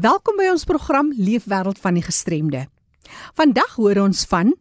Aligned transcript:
Welkom 0.00 0.38
by 0.38 0.46
ons 0.48 0.62
program 0.64 1.10
Leefwêreld 1.12 1.76
van 1.82 1.96
die 1.98 2.04
Gestremde. 2.04 2.62
Vandag 3.36 3.74
hoor 3.76 3.98
ons 4.00 4.22
van 4.30 4.54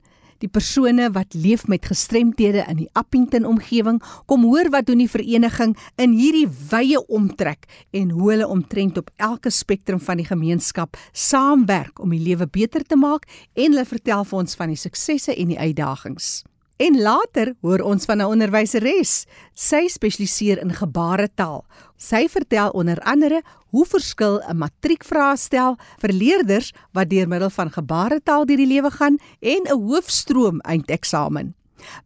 die 0.43 0.49
persone 0.51 1.05
wat 1.15 1.37
leef 1.37 1.63
met 1.71 1.87
gestremthede 1.87 2.65
in 2.67 2.81
die 2.81 2.89
Appington 2.99 3.45
omgewing. 3.47 4.01
Kom 4.27 4.43
hoor 4.49 4.67
wat 4.73 4.89
doen 4.89 4.99
die 4.99 5.07
vereniging 5.07 5.77
in 6.01 6.17
hierdie 6.17 6.49
wye 6.73 6.99
omtrek 7.07 7.69
en 7.95 8.11
hoe 8.17 8.33
hulle 8.33 8.51
omtrent 8.51 8.99
op 8.99 9.13
elke 9.15 9.53
spektrum 9.53 10.01
van 10.03 10.19
die 10.19 10.27
gemeenskap 10.27 10.99
saamwerk 11.13 12.03
om 12.03 12.11
die 12.11 12.23
lewe 12.25 12.49
beter 12.49 12.83
te 12.83 12.99
maak 12.99 13.29
en 13.53 13.69
hulle 13.71 13.87
vertel 13.87 14.27
vir 14.27 14.43
ons 14.43 14.59
van 14.59 14.75
die 14.75 14.81
suksesse 14.81 15.37
en 15.37 15.53
die 15.55 15.61
uitdagings. 15.61 16.41
En 16.79 16.95
later 17.01 17.53
hoor 17.59 17.81
ons 17.83 18.05
van 18.05 18.17
'n 18.17 18.31
onderwyseres. 18.31 19.25
Sy 19.53 19.87
spesialiseer 19.87 20.61
in 20.61 20.73
gebaretaal. 20.73 21.65
Sy 21.97 22.27
vertel 22.29 22.69
onder 22.69 22.99
andere 22.99 23.43
hoe 23.69 23.85
verskil 23.85 24.39
'n 24.39 24.57
matriekvraestel 24.57 25.77
vir 25.97 26.13
leerders 26.13 26.71
wat 26.91 27.09
deur 27.09 27.27
middel 27.27 27.49
van 27.49 27.71
gebaretaal 27.71 28.45
deur 28.45 28.57
die 28.57 28.67
lewe 28.67 28.91
gaan 28.91 29.17
en 29.39 29.61
'n 29.63 29.81
hoofstroom 29.81 30.59
eindeksamen. 30.59 31.55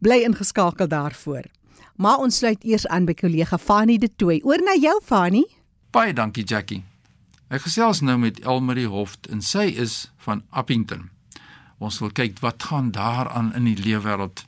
Bly 0.00 0.22
ingeskakel 0.22 0.88
daarvoor. 0.88 1.44
Maar 1.96 2.18
ons 2.18 2.36
sluit 2.36 2.64
eers 2.64 2.86
aan 2.86 3.04
by 3.04 3.14
kollega 3.14 3.58
Fanie 3.58 3.98
De 3.98 4.10
Tooy. 4.16 4.40
Oor 4.44 4.62
na 4.62 4.74
jou 4.80 5.00
Fanie. 5.04 5.46
Baie 5.90 6.12
dankie 6.12 6.44
Jackie. 6.44 6.84
Ek 7.48 7.60
gesels 7.60 8.00
nou 8.00 8.18
met 8.18 8.40
Elmarie 8.40 8.88
Hoft 8.88 9.26
en 9.26 9.42
sy 9.42 9.74
is 9.78 10.12
van 10.16 10.42
Appington. 10.50 11.10
Ons 11.78 11.98
wil 11.98 12.10
kyk 12.10 12.38
wat 12.40 12.62
gaan 12.62 12.90
daar 12.90 13.28
aan 13.28 13.54
in 13.54 13.64
die 13.64 13.76
leefwêreld 13.76 14.44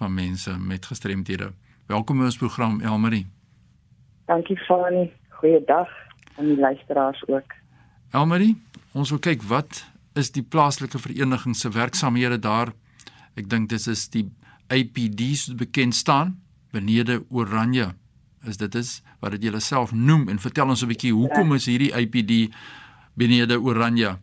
van 0.00 0.14
mense 0.14 0.58
met 0.58 0.86
gestremthede. 0.86 1.52
Welkom 1.86 2.22
by 2.22 2.30
ons 2.30 2.38
program 2.40 2.78
Elmarie. 2.80 3.26
Dankie 4.30 4.56
Fani. 4.64 5.10
Goeiedag 5.28 5.88
aan 6.38 6.46
die 6.48 6.56
luisteraars 6.56 7.20
ook. 7.28 7.52
Elmarie, 8.16 8.54
ons 8.96 9.10
wil 9.12 9.20
kyk 9.20 9.44
wat 9.50 9.82
is 10.16 10.32
die 10.32 10.42
plaaslike 10.42 10.98
vereniging 10.98 11.56
se 11.56 11.68
werksamehede 11.74 12.38
daar. 12.40 12.72
Ek 13.36 13.50
dink 13.52 13.68
dit 13.68 13.88
is 13.92 14.06
die 14.14 14.24
APD's 14.72 15.50
wat 15.50 15.60
bekend 15.66 15.94
staan 15.98 16.38
benede 16.72 17.20
Oranje. 17.28 17.90
Is 18.48 18.56
dit 18.56 18.74
is 18.80 19.02
wat 19.20 19.36
dit 19.36 19.44
julle 19.50 19.60
self 19.60 19.92
noem 19.92 20.30
en 20.32 20.40
vertel 20.40 20.72
ons 20.72 20.82
'n 20.82 20.88
bietjie 20.94 21.12
hoekom 21.12 21.52
is 21.58 21.68
hierdie 21.68 21.92
APD 21.92 22.48
benede 23.14 23.60
Oranje 23.60 24.16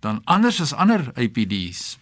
dan 0.00 0.20
anders 0.24 0.60
as 0.60 0.74
ander 0.74 1.12
APD's? 1.14 1.98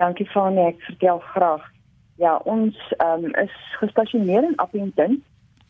Dankie 0.00 0.26
Fani, 0.32 0.66
ek 0.72 0.80
vertel 0.80 1.18
graag. 1.18 1.72
Ja, 2.20 2.36
ons 2.44 2.76
um, 2.98 3.24
is 3.34 3.54
gestasioneer 3.80 4.42
in 4.42 4.56
Appington, 4.56 5.22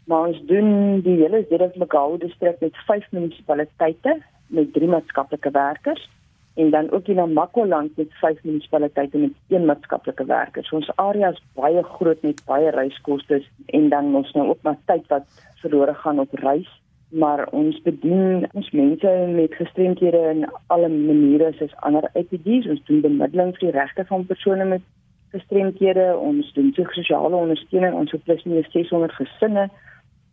maar 0.04 0.26
ons 0.26 0.40
doen 0.46 1.00
die 1.04 1.16
hele 1.20 1.44
Zedek-Magau 1.48 2.18
distrik 2.18 2.60
met 2.60 2.80
vyf 2.86 3.06
munisipaliteite 3.10 4.18
met 4.52 4.72
drie 4.72 4.88
maatskaplike 4.88 5.50
werkers 5.50 6.10
en 6.54 6.70
dan 6.70 6.90
ook 6.90 7.06
in 7.08 7.16
Namakwaland 7.16 7.96
met 7.96 8.12
vyf 8.20 8.42
munisipaliteite 8.42 9.18
met 9.18 9.32
een 9.48 9.64
maatskaplike 9.64 10.24
werker. 10.24 10.64
So 10.64 10.76
ons 10.76 10.90
area 10.96 11.30
is 11.32 11.42
baie 11.54 11.82
groot 11.82 12.22
met 12.22 12.44
baie 12.44 12.70
reiskoste 12.70 13.42
en 13.66 13.88
dan 13.88 14.14
ons 14.14 14.32
nou 14.32 14.48
ook 14.48 14.62
maar 14.62 14.78
tyd 14.90 15.06
wat 15.08 15.44
verlore 15.62 15.94
gaan 15.94 16.20
op 16.20 16.34
reis 16.42 16.68
maar 17.12 17.46
ons 17.52 17.76
bedien 17.84 18.46
ons 18.52 18.70
mense 18.70 19.10
met 19.34 19.54
gestremthede 19.54 20.20
in 20.30 20.46
alle 20.72 20.88
maniere 20.88 21.52
soos 21.58 21.74
ander 21.88 22.08
IPD's 22.16 22.68
ons 22.72 22.80
doen 22.88 23.02
bemiddeling 23.04 23.52
vir 23.58 23.66
die 23.66 23.74
regte 23.76 24.04
van 24.08 24.24
persone 24.26 24.64
met 24.70 24.86
gestremdhede, 25.32 26.16
ons 26.16 26.52
doen 26.52 26.72
sosiale 26.74 27.36
ondersteuning 27.36 28.08
so 28.08 28.18
plus 28.24 28.44
minus 28.44 28.70
600 28.72 29.12
gesinne. 29.12 29.68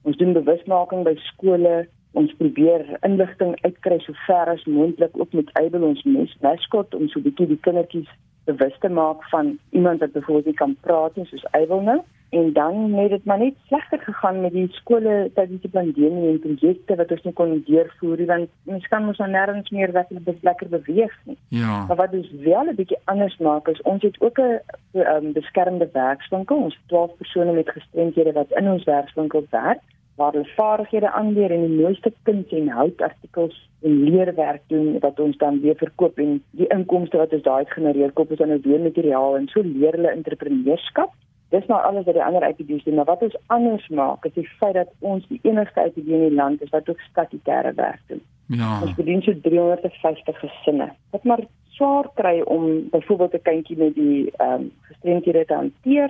Ons 0.03 0.17
doen 0.17 0.33
bewusmaking 0.33 1.03
by 1.07 1.15
skole. 1.31 1.87
Ons 2.17 2.33
probeer 2.39 2.85
inligting 3.05 3.53
uitkry 3.61 3.99
so 4.01 4.13
ver 4.25 4.49
as 4.49 4.63
moontlik 4.65 5.13
ook 5.13 5.33
met 5.33 5.51
Able 5.61 5.85
ons 5.85 6.03
mes 6.03 6.37
mascot 6.41 6.95
om 6.95 7.07
so 7.07 7.19
'n 7.19 7.23
bietjie 7.23 7.47
die 7.47 7.61
kindertjies 7.65 8.09
bewus 8.45 8.77
te 8.79 8.89
maak 8.89 9.23
van 9.29 9.57
iemand 9.69 9.99
wat 9.99 10.11
byvoorbeeld 10.11 10.45
nie 10.45 10.61
kan 10.61 10.77
praat 10.81 11.15
nie 11.15 11.25
soos 11.25 11.45
Able 11.51 11.81
nou 11.81 12.01
en 12.29 12.53
dan 12.53 12.93
het 12.93 13.09
dit 13.09 13.25
maar 13.25 13.39
net 13.39 13.53
slegter 13.65 13.99
gegaan 13.99 14.41
met 14.41 14.51
die 14.51 14.67
skole 14.71 15.31
tydens 15.33 15.61
die 15.61 15.69
pandemie 15.69 16.29
en 16.29 16.39
projekte 16.39 16.95
wat 16.95 17.11
ons 17.11 17.23
nie 17.25 17.33
kon 17.33 17.53
deurvoer 17.65 18.25
want 18.25 18.49
ons 18.65 18.87
kan 18.87 19.05
mos 19.05 19.17
nou 19.17 19.29
nêrens 19.29 19.69
meer 19.73 19.93
lekker 20.41 20.69
beweeg 20.69 21.15
nie. 21.25 21.37
Ja. 21.47 21.85
Maar 21.87 22.01
wat 22.05 22.13
ons 22.13 22.31
wel 22.45 22.69
'n 22.69 22.75
bietjie 22.75 23.01
anders 23.05 23.37
maak 23.37 23.67
is 23.67 23.81
ons 23.81 24.03
het 24.03 24.21
ook 24.21 24.39
'n 24.39 24.59
um, 24.93 25.31
beskermde 25.33 25.89
werkswinkel. 25.93 26.57
Ons 26.57 26.79
12 26.87 27.17
persone 27.17 27.51
met 27.51 27.69
gestremdhede 27.69 28.31
wat 28.31 28.51
in 28.51 28.71
ons 28.71 28.83
werkswinkel 28.83 29.45
werk 29.49 29.81
waar 30.19 30.31
hulle 30.31 30.53
vaardighede 30.55 31.11
aanleer 31.11 31.51
en 31.51 31.61
die 31.67 31.81
mooiste 31.81 32.11
kuns 32.23 32.51
en 32.51 32.67
houtartikels 32.67 33.69
en 33.81 34.03
leerwerk 34.03 34.61
doen 34.67 34.99
wat 34.99 35.19
ons 35.19 35.37
dan 35.37 35.61
weer 35.61 35.77
verkoop 35.79 36.17
en 36.17 36.43
die 36.51 36.67
inkomste 36.75 37.17
wat 37.17 37.33
ons 37.33 37.43
daai 37.43 37.65
genereer 37.65 38.11
koop 38.11 38.29
ons 38.29 38.39
dan 38.39 38.51
nou 38.53 38.59
weer 38.63 38.83
materiaal 38.87 39.37
en 39.37 39.47
so 39.47 39.63
leer 39.63 39.95
hulle 39.97 40.11
entrepreneurskap 40.11 41.15
Dis 41.49 41.65
nou 41.65 41.81
alles 41.81 42.05
wat 42.05 42.13
die 42.13 42.23
ander 42.23 42.45
IPD's 42.47 42.83
doen, 42.83 42.95
maar 42.95 43.05
wat 43.09 43.21
ons 43.25 43.37
anders 43.47 43.87
maak 43.87 44.25
is 44.25 44.33
die 44.33 44.49
feit 44.59 44.73
dat 44.73 44.91
ons 44.99 45.27
die 45.27 45.39
enigste 45.43 45.81
IPD 45.81 46.07
in 46.07 46.27
die 46.27 46.35
land 46.35 46.61
is 46.61 46.69
wat 46.69 46.89
ook 46.89 47.01
statutêre 47.09 47.73
werk 47.75 48.01
doen. 48.07 48.21
Ja. 48.45 48.81
Ons 48.81 48.93
bedien 48.97 49.21
so 49.21 49.33
350 49.41 50.39
gesinne. 50.39 50.91
Wat 51.09 51.23
maar 51.23 51.43
swaar 51.69 52.09
kry 52.15 52.41
om 52.41 52.89
byvoorbeeld 52.89 53.33
'n 53.33 53.41
kindjie 53.41 53.77
met 53.77 53.95
die 53.95 54.31
ehm 54.37 54.53
um, 54.53 54.71
gestremdhede 54.81 55.45
te 55.45 55.53
hanteer 55.53 56.09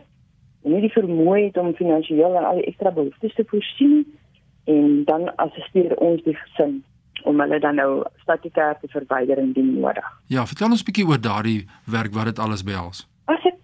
en 0.64 0.72
nie 0.72 0.82
die 0.82 0.98
vermoë 1.00 1.44
het 1.44 1.58
om 1.58 1.74
finansiëel 1.74 2.36
en 2.36 2.46
al 2.46 2.56
die 2.56 2.66
ekstra 2.72 2.92
behoeftes 2.92 3.34
te 3.36 3.46
voorsien 3.48 4.06
en 4.64 5.04
dan 5.06 5.36
assisteer 5.36 5.98
ons 5.98 6.24
die 6.24 6.36
gesin 6.36 6.84
om 7.24 7.40
hulle 7.40 7.60
dan 7.60 7.76
nou 7.76 8.04
statutêr 8.24 8.80
te 8.82 8.88
verwyder 8.88 9.38
indien 9.38 9.80
nodig. 9.80 10.06
Ja, 10.28 10.46
vertel 10.46 10.72
ons 10.72 10.82
'n 10.82 10.86
bietjie 10.86 11.08
oor 11.08 11.22
daardie 11.22 11.68
werk 11.86 12.14
wat 12.14 12.26
dit 12.26 12.40
alles 12.40 12.64
behels. 12.64 13.09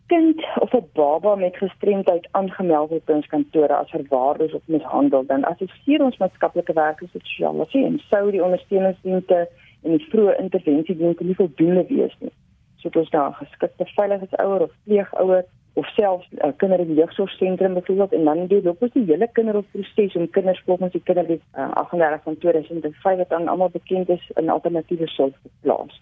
Kind 0.07 0.45
of 0.59 0.73
'n 0.73 0.89
baba 0.93 1.35
met 1.35 1.57
gestremdheid 1.57 2.27
aangemeld 2.31 2.89
word 2.89 3.05
by 3.05 3.13
ons 3.13 3.27
kantore 3.27 3.73
as 3.73 3.89
verwaarloos 3.89 4.53
of 4.53 4.61
mishandel, 4.66 5.25
dan 5.25 5.43
assesseer 5.43 6.03
ons 6.03 6.17
maatskaplike 6.17 6.73
werkers 6.73 7.13
en 7.13 7.21
sosiale 7.23 7.66
sien 7.69 7.85
en 7.85 8.01
sou 8.09 8.31
die 8.31 8.43
ondersteuningsdienste 8.43 9.47
en 9.83 9.97
die 9.97 10.07
vroeë 10.09 10.38
interventiedienste 10.39 11.23
nie 11.23 11.35
voldoende 11.35 11.85
wees 11.89 12.16
nie. 12.19 12.33
So 12.77 12.89
dit 12.89 13.03
is 13.03 13.09
daar 13.09 13.33
geskikte 13.33 13.85
veiligheidsouer 13.95 14.61
of 14.61 14.71
pleegouer 14.83 15.45
of 15.73 15.88
selfs 15.88 16.27
'n 16.31 16.47
uh, 16.47 16.51
kinder- 16.57 16.79
en 16.79 16.93
jeugsorgsentrum 16.93 17.73
byvoorbeeld 17.73 18.13
en 18.13 18.23
dan 18.23 18.47
doen 18.47 18.63
loop 18.63 18.81
ons 18.81 18.93
die 18.93 19.05
hele 19.05 19.29
kinderhofproses 19.31 20.16
om 20.16 20.29
kinders 20.29 20.61
volgens 20.66 20.91
die 20.91 21.03
kinderwet 21.03 21.41
uh, 21.55 21.72
38 21.72 22.23
van 22.23 22.37
2005 22.37 23.17
wat 23.17 23.29
dan 23.29 23.47
almal 23.47 23.69
bekend 23.69 24.09
is 24.09 24.31
in 24.35 24.49
alternatiewe 24.49 25.07
sorg 25.07 25.33
te 25.41 25.49
plaas. 25.61 26.01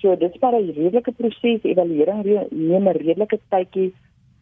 So 0.00 0.16
dit 0.16 0.34
is 0.34 0.40
maar 0.40 0.54
'n 0.60 0.72
redelike 0.72 1.12
proses, 1.12 1.62
evaluering 1.62 2.22
neem 2.50 2.88
'n 2.88 2.96
redelike 2.96 3.38
tydjie. 3.48 3.94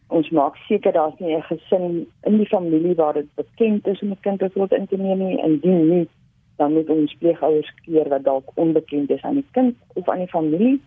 Ons 0.07 0.29
maak 0.29 0.55
seker 0.55 0.91
daar's 0.91 1.19
nie 1.19 1.35
'n 1.35 1.41
gesin 1.41 2.07
in 2.23 2.37
die 2.37 2.47
familie 2.47 2.95
waar 2.95 3.13
dit 3.13 3.27
bekend 3.35 3.87
is 3.87 4.01
om 4.01 4.11
'n 4.11 4.19
kind 4.21 4.53
word 4.53 4.71
in 4.71 4.87
te 4.87 4.97
neem 4.97 5.19
nie 5.19 5.41
en 5.41 5.59
dien 5.59 5.89
nie 5.89 6.07
dan 6.59 6.73
moet 6.73 6.89
ons 6.89 7.15
pleegouers 7.19 7.71
keer 7.85 8.09
wat 8.11 8.23
dalk 8.23 8.51
onbekend 8.59 9.09
is 9.15 9.21
aan 9.21 9.39
die 9.39 9.47
kind 9.51 9.75
of 9.93 10.09
aan 10.09 10.23
die 10.25 10.27
familie. 10.27 10.81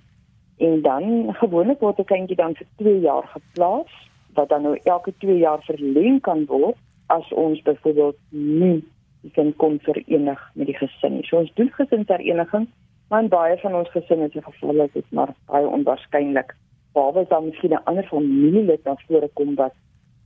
En 0.57 0.83
dan 0.83 1.35
gewoonlik 1.43 1.81
word 1.81 1.99
'n 1.99 2.11
kindjie 2.15 2.37
dan 2.37 2.55
vir 2.55 2.67
2 2.77 3.01
jaar 3.01 3.27
geplaas 3.37 3.93
wat 4.35 4.49
dan 4.49 4.63
nou 4.63 4.77
elke 4.85 5.13
2 5.19 5.39
jaar 5.39 5.63
verleng 5.63 6.21
kan 6.21 6.45
word 6.47 6.77
as 7.07 7.33
ons 7.33 7.63
byvoorbeeld 7.63 8.19
nie 8.29 8.85
die 9.23 9.31
kind 9.31 9.57
kon 9.57 9.79
verenig 9.81 10.51
met 10.55 10.67
die 10.67 10.77
gesin 10.77 11.13
nie. 11.13 11.25
So 11.25 11.37
ons 11.39 11.55
doen 11.55 11.71
gesinshereniging 11.73 12.69
Maar 13.13 13.27
baie 13.29 13.57
van 13.61 13.75
ons 13.77 13.91
gesinne 13.93 14.29
se 14.33 14.41
gevalle 14.43 14.89
is 14.93 15.09
maar 15.09 15.35
baie 15.47 15.67
onwaarskynlik. 15.69 16.55
Behalwe 16.97 17.25
dan 17.29 17.45
miskien 17.45 17.75
'n 17.77 17.85
ander 17.85 18.07
familielid 18.09 18.83
wat 18.89 19.03
voorkom 19.09 19.55
wat 19.55 19.75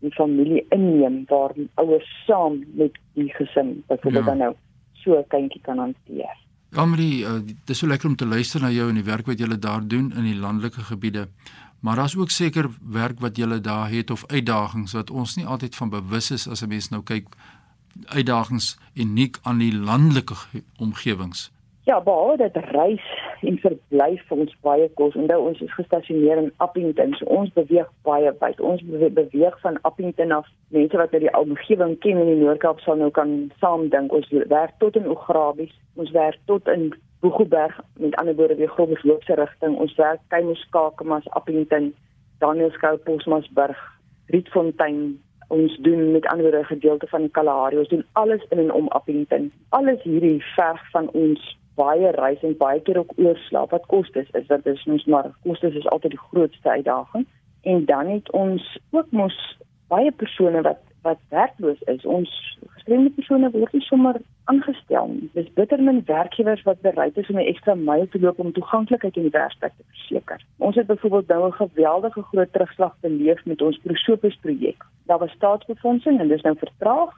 die 0.01 0.13
familie 0.13 0.67
inneem 0.69 1.25
waar 1.27 1.53
die 1.55 1.69
ouers 1.75 2.11
saam 2.27 2.65
met 2.75 2.99
die 3.13 3.33
gesin 3.35 3.83
byvoorbeeld 3.87 4.25
ja. 4.25 4.31
dan 4.31 4.39
nou 4.39 4.55
so 4.93 5.19
'n 5.19 5.27
kindjie 5.29 5.61
kan 5.61 5.79
hanteer. 5.79 6.37
Amri, 6.73 7.23
uh, 7.23 7.33
dit 7.47 7.71
is 7.71 7.79
so 7.79 7.87
lekker 7.87 8.09
om 8.09 8.17
te 8.17 8.27
luister 8.27 8.61
na 8.61 8.71
jou 8.71 8.89
en 8.89 8.95
die 8.95 9.11
werk 9.11 9.27
wat 9.27 9.39
jy 9.39 9.59
daar 9.59 9.89
doen 9.89 10.13
in 10.13 10.23
die 10.23 10.39
landelike 10.39 10.81
gebiede. 10.81 11.29
Maar 11.81 11.97
daar's 11.97 12.17
ook 12.17 12.31
seker 12.31 12.69
werk 12.91 13.21
wat 13.21 13.37
jy 13.37 13.61
daar 13.61 13.91
het 13.91 14.11
of 14.11 14.27
uitdagings 14.27 14.93
wat 14.93 15.11
ons 15.11 15.37
nie 15.37 15.47
altyd 15.47 15.77
van 15.77 15.91
bewus 15.91 16.31
is 16.31 16.49
as 16.49 16.63
'n 16.63 16.69
mens 16.69 16.89
nou 16.89 17.03
kyk 17.03 17.27
uitdagings 18.05 18.79
uniek 18.95 19.39
aan 19.43 19.59
die 19.59 19.75
landelike 19.75 20.35
omgewings. 20.79 21.56
Ja, 21.87 22.01
behalwe 22.01 22.37
dat 22.37 22.57
reis 22.57 23.03
en 23.41 23.59
verblyf 23.63 24.23
vir 24.27 24.41
ons 24.43 24.55
baie 24.67 24.87
kos. 24.99 25.15
Onthou 25.15 25.37
ons 25.47 25.61
is 25.63 25.75
gestasioneer 25.75 26.41
in 26.41 26.49
Appington. 26.65 27.13
So 27.15 27.27
ons 27.31 27.53
beweeg 27.55 27.91
baie 28.09 28.33
wyd. 28.41 28.61
Ons 28.61 28.81
beweeg 28.91 29.59
van 29.63 29.77
Appington 29.87 30.33
af. 30.35 30.49
Mense 30.75 30.99
wat 30.99 31.13
uit 31.15 31.23
die 31.23 31.35
omgewing 31.39 31.93
ken 32.03 32.19
in 32.19 32.31
die 32.33 32.41
Noord-Kaap 32.41 32.81
sal 32.83 32.99
nou 32.99 33.13
kan 33.15 33.37
saamdink. 33.63 34.11
Ons 34.19 34.27
werk 34.51 34.75
tot 34.83 34.99
in 34.99 35.07
Ograbies. 35.13 35.71
Ons 35.95 36.11
werk 36.17 36.41
tot 36.51 36.67
in 36.73 36.89
Boegoberg 37.23 37.77
met 38.03 38.17
ander 38.19 38.35
woorde 38.35 38.57
die 38.59 38.71
Groblersloopse 38.73 39.37
rigting. 39.39 39.77
Ons 39.85 39.95
werk 40.01 40.25
Kaimuskakemas, 40.35 41.29
Appington, 41.39 41.93
Danielskou, 42.43 42.97
Posmasburg, 43.05 43.79
Rietfontein, 44.35 45.21
ons 45.55 45.79
doen 45.87 46.11
met 46.17 46.27
ander 46.33 46.51
woorde 46.51 46.65
gedeelte 46.73 47.07
van 47.15 47.29
die 47.29 47.31
Kalahari. 47.39 47.79
Ons 47.79 47.95
doen 47.95 48.03
alles 48.19 48.43
in 48.51 48.65
en 48.65 48.75
om 48.75 48.91
Appington. 48.99 49.53
Alles 49.79 50.03
hierdie 50.03 50.43
verg 50.57 50.83
van 50.91 51.07
ons 51.15 51.47
baie 51.77 52.11
reis 52.17 52.43
en 52.43 52.57
baie 52.57 52.81
keer 52.81 52.99
ook 52.99 53.13
oorslaap 53.17 53.71
wat 53.71 53.87
kostes 53.93 54.31
is 54.41 54.47
dat 54.47 54.67
is 54.67 54.85
mos 54.85 55.05
maar 55.05 55.31
kostes 55.45 55.75
is 55.75 55.89
altyd 55.93 56.17
die 56.17 56.25
grootste 56.31 56.71
uitdaging. 56.71 57.27
En 57.63 57.85
dan 57.85 58.07
het 58.07 58.31
ons 58.33 58.79
ook 58.91 59.11
mos 59.11 59.37
baie 59.89 60.13
persone 60.13 60.63
wat 60.63 60.83
wat 61.07 61.19
werkloos 61.31 61.83
is. 61.93 62.05
Ons 62.05 62.31
gestremde 62.75 63.13
persone 63.15 63.51
word 63.55 63.75
nie 63.77 63.85
sommer 63.87 64.17
aangestel 64.51 65.07
nie. 65.13 65.29
Dis 65.35 65.53
bitter 65.59 65.83
min 65.89 66.01
werkgewers 66.09 66.65
wat 66.67 66.81
bereid 66.87 67.19
is 67.23 67.31
om 67.31 67.39
'n 67.39 67.51
ekstra 67.53 67.75
myl 67.75 68.09
te 68.11 68.21
loop 68.21 68.41
om 68.43 68.53
toeganklikheid 68.53 69.17
in 69.17 69.29
die 69.29 69.37
werksplek 69.39 69.75
te 69.77 69.85
verseker. 69.93 70.43
Ons 70.59 70.77
het 70.81 70.87
byvoorbeeld 70.87 71.29
nou 71.29 71.47
'n 71.47 71.61
geweldige 71.63 72.23
groot 72.23 72.53
terugslag 72.53 72.95
beleef 73.01 73.45
met 73.45 73.63
ons 73.63 73.79
Prosopis 73.85 74.37
projek. 74.37 74.83
Daar 75.07 75.19
was 75.19 75.31
staatsbefondsing 75.31 76.21
en 76.21 76.29
dis 76.29 76.43
nou 76.43 76.57
vertraag. 76.59 77.15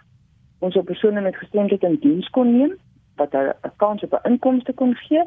Ons 0.58 0.76
op 0.76 0.84
persone 0.84 1.20
met 1.20 1.36
gestremdheid 1.36 1.82
in 1.82 1.98
diens 2.00 2.28
kon 2.28 2.58
neem 2.58 2.76
wat 3.18 3.34
'n 3.34 3.72
kans 3.76 4.02
op 4.02 4.12
'n 4.12 4.28
inkomste 4.30 4.72
kon 4.72 4.94
gee. 4.94 5.24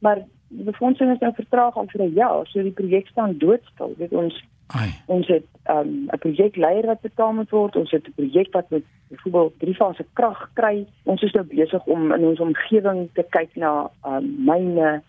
Maar 0.00 0.18
die 0.48 0.64
befondsing 0.64 1.12
is 1.12 1.18
nou 1.18 1.32
vertraag 1.34 1.76
al 1.76 1.86
vir 1.86 2.02
'n 2.02 2.12
jaar, 2.14 2.46
so 2.46 2.62
die 2.62 2.78
projek 2.80 3.06
staan 3.06 3.38
doodstil. 3.38 3.94
Dit 3.98 4.12
ons 4.12 4.44
Ai. 4.66 4.90
ons 5.06 5.26
het 5.26 5.46
ehm, 5.62 5.88
'n 5.88 6.08
um, 6.12 6.18
projekleier 6.18 6.86
wat 6.86 7.00
betaal 7.00 7.32
moet 7.32 7.50
word. 7.50 7.76
Ons 7.76 7.90
het 7.90 8.08
'n 8.08 8.12
projek 8.16 8.52
wat 8.52 8.70
met 8.70 8.84
byvoorbeeld 9.08 9.58
drie 9.58 9.74
fase 9.74 10.04
krag 10.12 10.50
kry. 10.52 10.86
Ons 11.02 11.22
is 11.22 11.32
nou 11.32 11.44
besig 11.44 11.84
om 11.84 12.12
in 12.12 12.24
ons 12.24 12.40
omgewing 12.40 13.08
te 13.12 13.24
kyk 13.30 13.56
na 13.56 13.90
um, 14.06 14.44
myne 14.44 15.02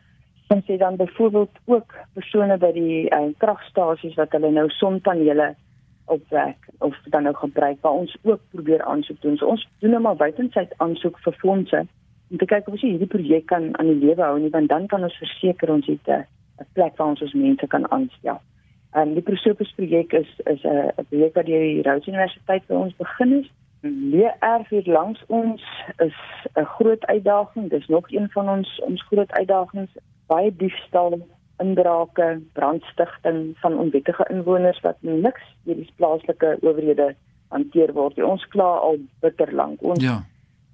en 0.48 0.64
sê 0.64 0.78
dan 0.78 0.96
byvoorbeeld 0.96 1.50
ook 1.66 1.96
persone 2.14 2.58
by 2.58 2.72
die 2.72 3.10
uh, 3.10 3.34
kragstasies 3.38 4.16
wat 4.16 4.32
hulle 4.32 4.52
nou 4.52 4.70
sonpanele 4.70 5.56
opwek 6.06 6.68
of 6.80 6.96
dan 7.04 7.24
nou 7.24 7.36
gebruik 7.36 7.78
waar 7.82 7.92
ons 7.92 8.16
ook 8.24 8.40
probeer 8.52 8.84
aansoek 8.84 9.22
doen. 9.22 9.38
So 9.38 9.46
ons 9.46 9.68
doen 9.80 9.90
nou 9.90 10.02
maar 10.02 10.16
buitensyd 10.16 10.74
aansoek 10.78 11.20
vir 11.20 11.34
fondse 11.34 11.86
om 12.32 12.38
te 12.38 12.46
kyk 12.46 12.68
of 12.68 12.76
ons 12.76 12.82
hierdie 12.82 13.08
projek 13.08 13.46
kan 13.52 13.70
aan 13.80 13.92
die 13.92 14.02
lewe 14.06 14.24
hou 14.24 14.40
nie 14.40 14.52
want 14.54 14.70
dan 14.70 14.88
kan 14.92 15.04
ons 15.04 15.18
verseker 15.22 15.72
ons 15.72 15.88
het 15.88 16.08
'n 16.08 16.68
plek 16.74 16.98
waar 16.98 17.14
ons 17.14 17.22
ons 17.22 17.34
mense 17.34 17.68
kan 17.68 17.92
aanstel. 17.92 18.42
En 18.92 19.14
die 19.14 19.22
Prosopis 19.22 19.72
projek 19.76 20.14
is 20.14 20.30
is 20.46 20.64
'n 20.64 21.06
projek 21.10 21.36
wat 21.36 21.46
deur 21.46 21.66
die 21.70 21.82
Rhodes 21.82 22.08
Universiteit 22.08 22.64
vir 22.68 22.78
ons 22.78 22.96
begin 22.96 23.34
is. 23.40 23.50
Leer 23.82 24.36
erf 24.40 24.70
hier 24.70 24.88
langs 24.88 25.24
ons 25.28 25.62
is 25.98 26.18
'n 26.56 26.64
groot 26.64 27.06
uitdaging. 27.06 27.70
Dis 27.70 27.88
nog 27.88 28.12
een 28.12 28.30
van 28.30 28.50
ons 28.50 28.80
ons 28.80 29.04
groot 29.04 29.32
uitdagings. 29.32 29.92
Baie 30.28 30.56
diefstal, 30.56 31.20
inbrake, 31.58 32.42
brandstigting 32.54 33.58
van 33.58 33.78
onwettige 33.78 34.26
inwoners 34.30 34.80
wat 34.82 34.98
niks 35.00 35.44
deur 35.64 35.76
die 35.76 35.92
plaaslike 35.96 36.58
owerhede 36.62 37.16
hanteer 37.48 37.94
word. 37.94 38.24
Ons 38.24 38.48
kla 38.48 38.76
al 38.76 38.98
bitter 39.20 39.54
lank. 39.54 39.82
Ons 39.82 40.04
ja 40.04 40.24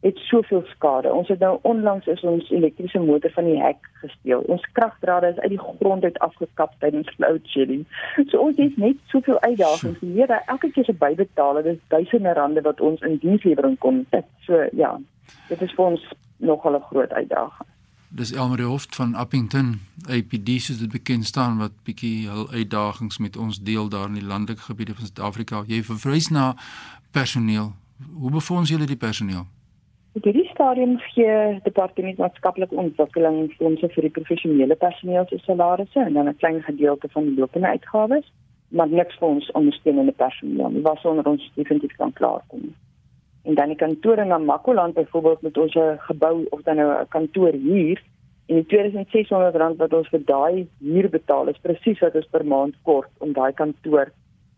het 0.03 0.17
soveel 0.17 0.63
skade. 0.67 1.13
Ons 1.13 1.27
het 1.31 1.39
nou 1.39 1.57
onlangs 1.61 2.07
is 2.11 2.21
ons 2.27 2.49
elektriese 2.51 2.99
motor 2.99 3.31
van 3.31 3.45
die 3.47 3.59
hek 3.61 3.87
gesteel. 4.01 4.43
Ons 4.51 4.65
kragdrade 4.71 5.29
is 5.31 5.39
uit 5.39 5.53
die 5.55 5.59
grond 5.59 6.03
uit 6.03 6.19
afgekap 6.19 6.73
tydens 6.79 7.11
load 7.23 7.47
shedding. 7.47 7.85
So 8.27 8.41
ons 8.43 8.59
het 8.59 8.77
net 8.77 8.99
soveel 9.13 9.39
uitdagings. 9.39 9.99
Die 9.99 10.11
Here 10.17 10.41
elke 10.51 10.71
keer 10.71 10.85
se 10.85 10.93
bybetaal, 10.93 11.61
dit 11.61 11.71
is 11.75 11.79
duisende 11.87 12.33
rande 12.33 12.61
wat 12.67 12.81
ons 12.81 13.01
in 13.01 13.15
dienslewering 13.23 13.77
kom. 13.79 14.03
Dit 14.09 14.27
so 14.47 14.67
ja. 14.75 14.97
Dit 15.47 15.61
is 15.61 15.71
vir 15.77 15.85
ons 15.85 16.09
nogal 16.37 16.75
'n 16.75 16.87
groot 16.91 17.11
uitdaging. 17.11 17.69
Dis 18.09 18.31
Elmarie 18.31 18.65
Hoft 18.65 18.95
van 18.95 19.15
Appington, 19.15 19.79
APD 20.05 20.49
soos 20.61 20.77
dit 20.77 20.91
bekend 20.91 21.25
staan 21.25 21.57
wat 21.57 21.71
bietjie 21.83 22.29
hul 22.29 22.51
uitdagings 22.51 23.17
met 23.17 23.37
ons 23.37 23.61
deel 23.61 23.89
daar 23.89 24.07
in 24.07 24.13
die 24.13 24.25
landelike 24.25 24.61
gebiede 24.61 24.93
van 24.95 25.05
Suid-Afrika. 25.05 25.63
Jy 25.67 25.83
verwys 25.83 26.29
na 26.29 26.55
personeel. 27.11 27.73
Hoe 28.13 28.31
befonds 28.31 28.69
julle 28.69 28.85
die 28.85 28.97
personeel? 28.97 29.47
Op 30.13 30.23
hierdie 30.23 30.45
stadium 30.45 30.99
gee 30.99 31.59
departement 31.65 32.19
maatskaplike 32.21 32.75
ontwikkeling 32.77 33.37
fondse 33.57 33.87
vir 33.95 34.05
die 34.05 34.13
professionele 34.13 34.75
personeel 34.77 35.25
se 35.29 35.39
salarisse 35.41 35.99
en 35.99 36.13
dan 36.13 36.29
'n 36.29 36.37
klein 36.37 36.61
gedeelte 36.61 37.09
van 37.15 37.23
die 37.29 37.39
lopende 37.39 37.67
uitgawes, 37.67 38.27
maar 38.67 38.89
niks 38.89 39.17
vir 39.17 39.27
ons 39.27 39.51
ondersteunende 39.51 40.11
personeel 40.11 40.69
nie. 40.69 40.81
Wat 40.81 40.99
sonder 40.99 41.25
ons 41.27 41.51
definitief 41.55 41.95
kan 41.95 42.13
klaarkom. 42.13 42.75
En 43.43 43.55
dan 43.55 43.67
die 43.67 43.75
kantore 43.75 44.25
na 44.25 44.37
Makoland 44.37 44.93
byvoorbeeld 44.93 45.41
met 45.41 45.57
ons 45.57 45.77
gebou 45.97 46.45
of 46.49 46.61
dan 46.61 46.75
nou 46.75 47.01
'n 47.01 47.07
kantoor 47.07 47.53
hier 47.53 48.01
en 48.47 48.55
die 48.55 48.65
2600 48.65 49.55
rand 49.55 49.77
wat 49.77 49.93
ons 49.93 50.09
vir 50.09 50.25
daai 50.25 50.67
huur 50.79 51.09
betaal 51.09 51.47
is 51.47 51.57
presies 51.61 51.99
wat 51.99 52.15
ons 52.15 52.27
per 52.31 52.45
maand 52.45 52.75
kort 52.81 53.09
om 53.17 53.33
daai 53.33 53.53
kantoor 53.53 54.11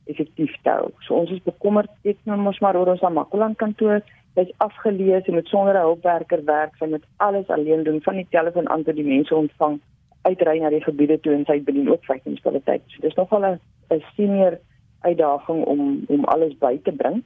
effektief 0.05 0.53
te 0.61 0.69
hou. 0.69 0.91
So 0.99 1.13
ons 1.13 1.31
is 1.31 1.43
bekommerd 1.43 1.89
ek 2.03 2.17
nou 2.23 2.37
mos 2.37 2.59
maar 2.59 2.75
oor 2.75 2.87
ons 2.87 3.01
Makoland 3.01 3.57
kantoor 3.57 4.01
hy's 4.35 4.51
afgelees 4.57 5.27
en 5.27 5.35
met 5.35 5.47
sonder 5.47 5.75
'n 5.75 5.87
hulpwerker 5.87 6.43
werk, 6.45 6.75
sy 6.75 6.85
moet 6.85 7.05
alles 7.17 7.47
alleen 7.47 7.83
doen 7.83 8.01
van 8.01 8.15
die 8.15 8.27
telefoon 8.29 8.69
aan 8.69 8.83
tot 8.83 8.95
die 8.95 9.07
mense 9.07 9.35
ontvang, 9.35 9.79
uitry 10.21 10.59
na 10.59 10.69
die 10.69 10.83
gebiede 10.83 11.19
toe 11.19 11.33
en 11.33 11.45
sy 11.45 11.61
bedien 11.63 11.91
ook 11.91 12.05
vyf 12.05 12.23
munisipaliteite. 12.25 12.83
So 12.87 13.01
dis 13.01 13.15
nogal 13.15 13.45
'n 13.89 14.03
senior 14.15 14.59
uitdaging 15.01 15.65
om 15.65 16.03
om 16.07 16.25
alles 16.25 16.57
by 16.57 16.79
te 16.83 16.91
bring. 16.91 17.23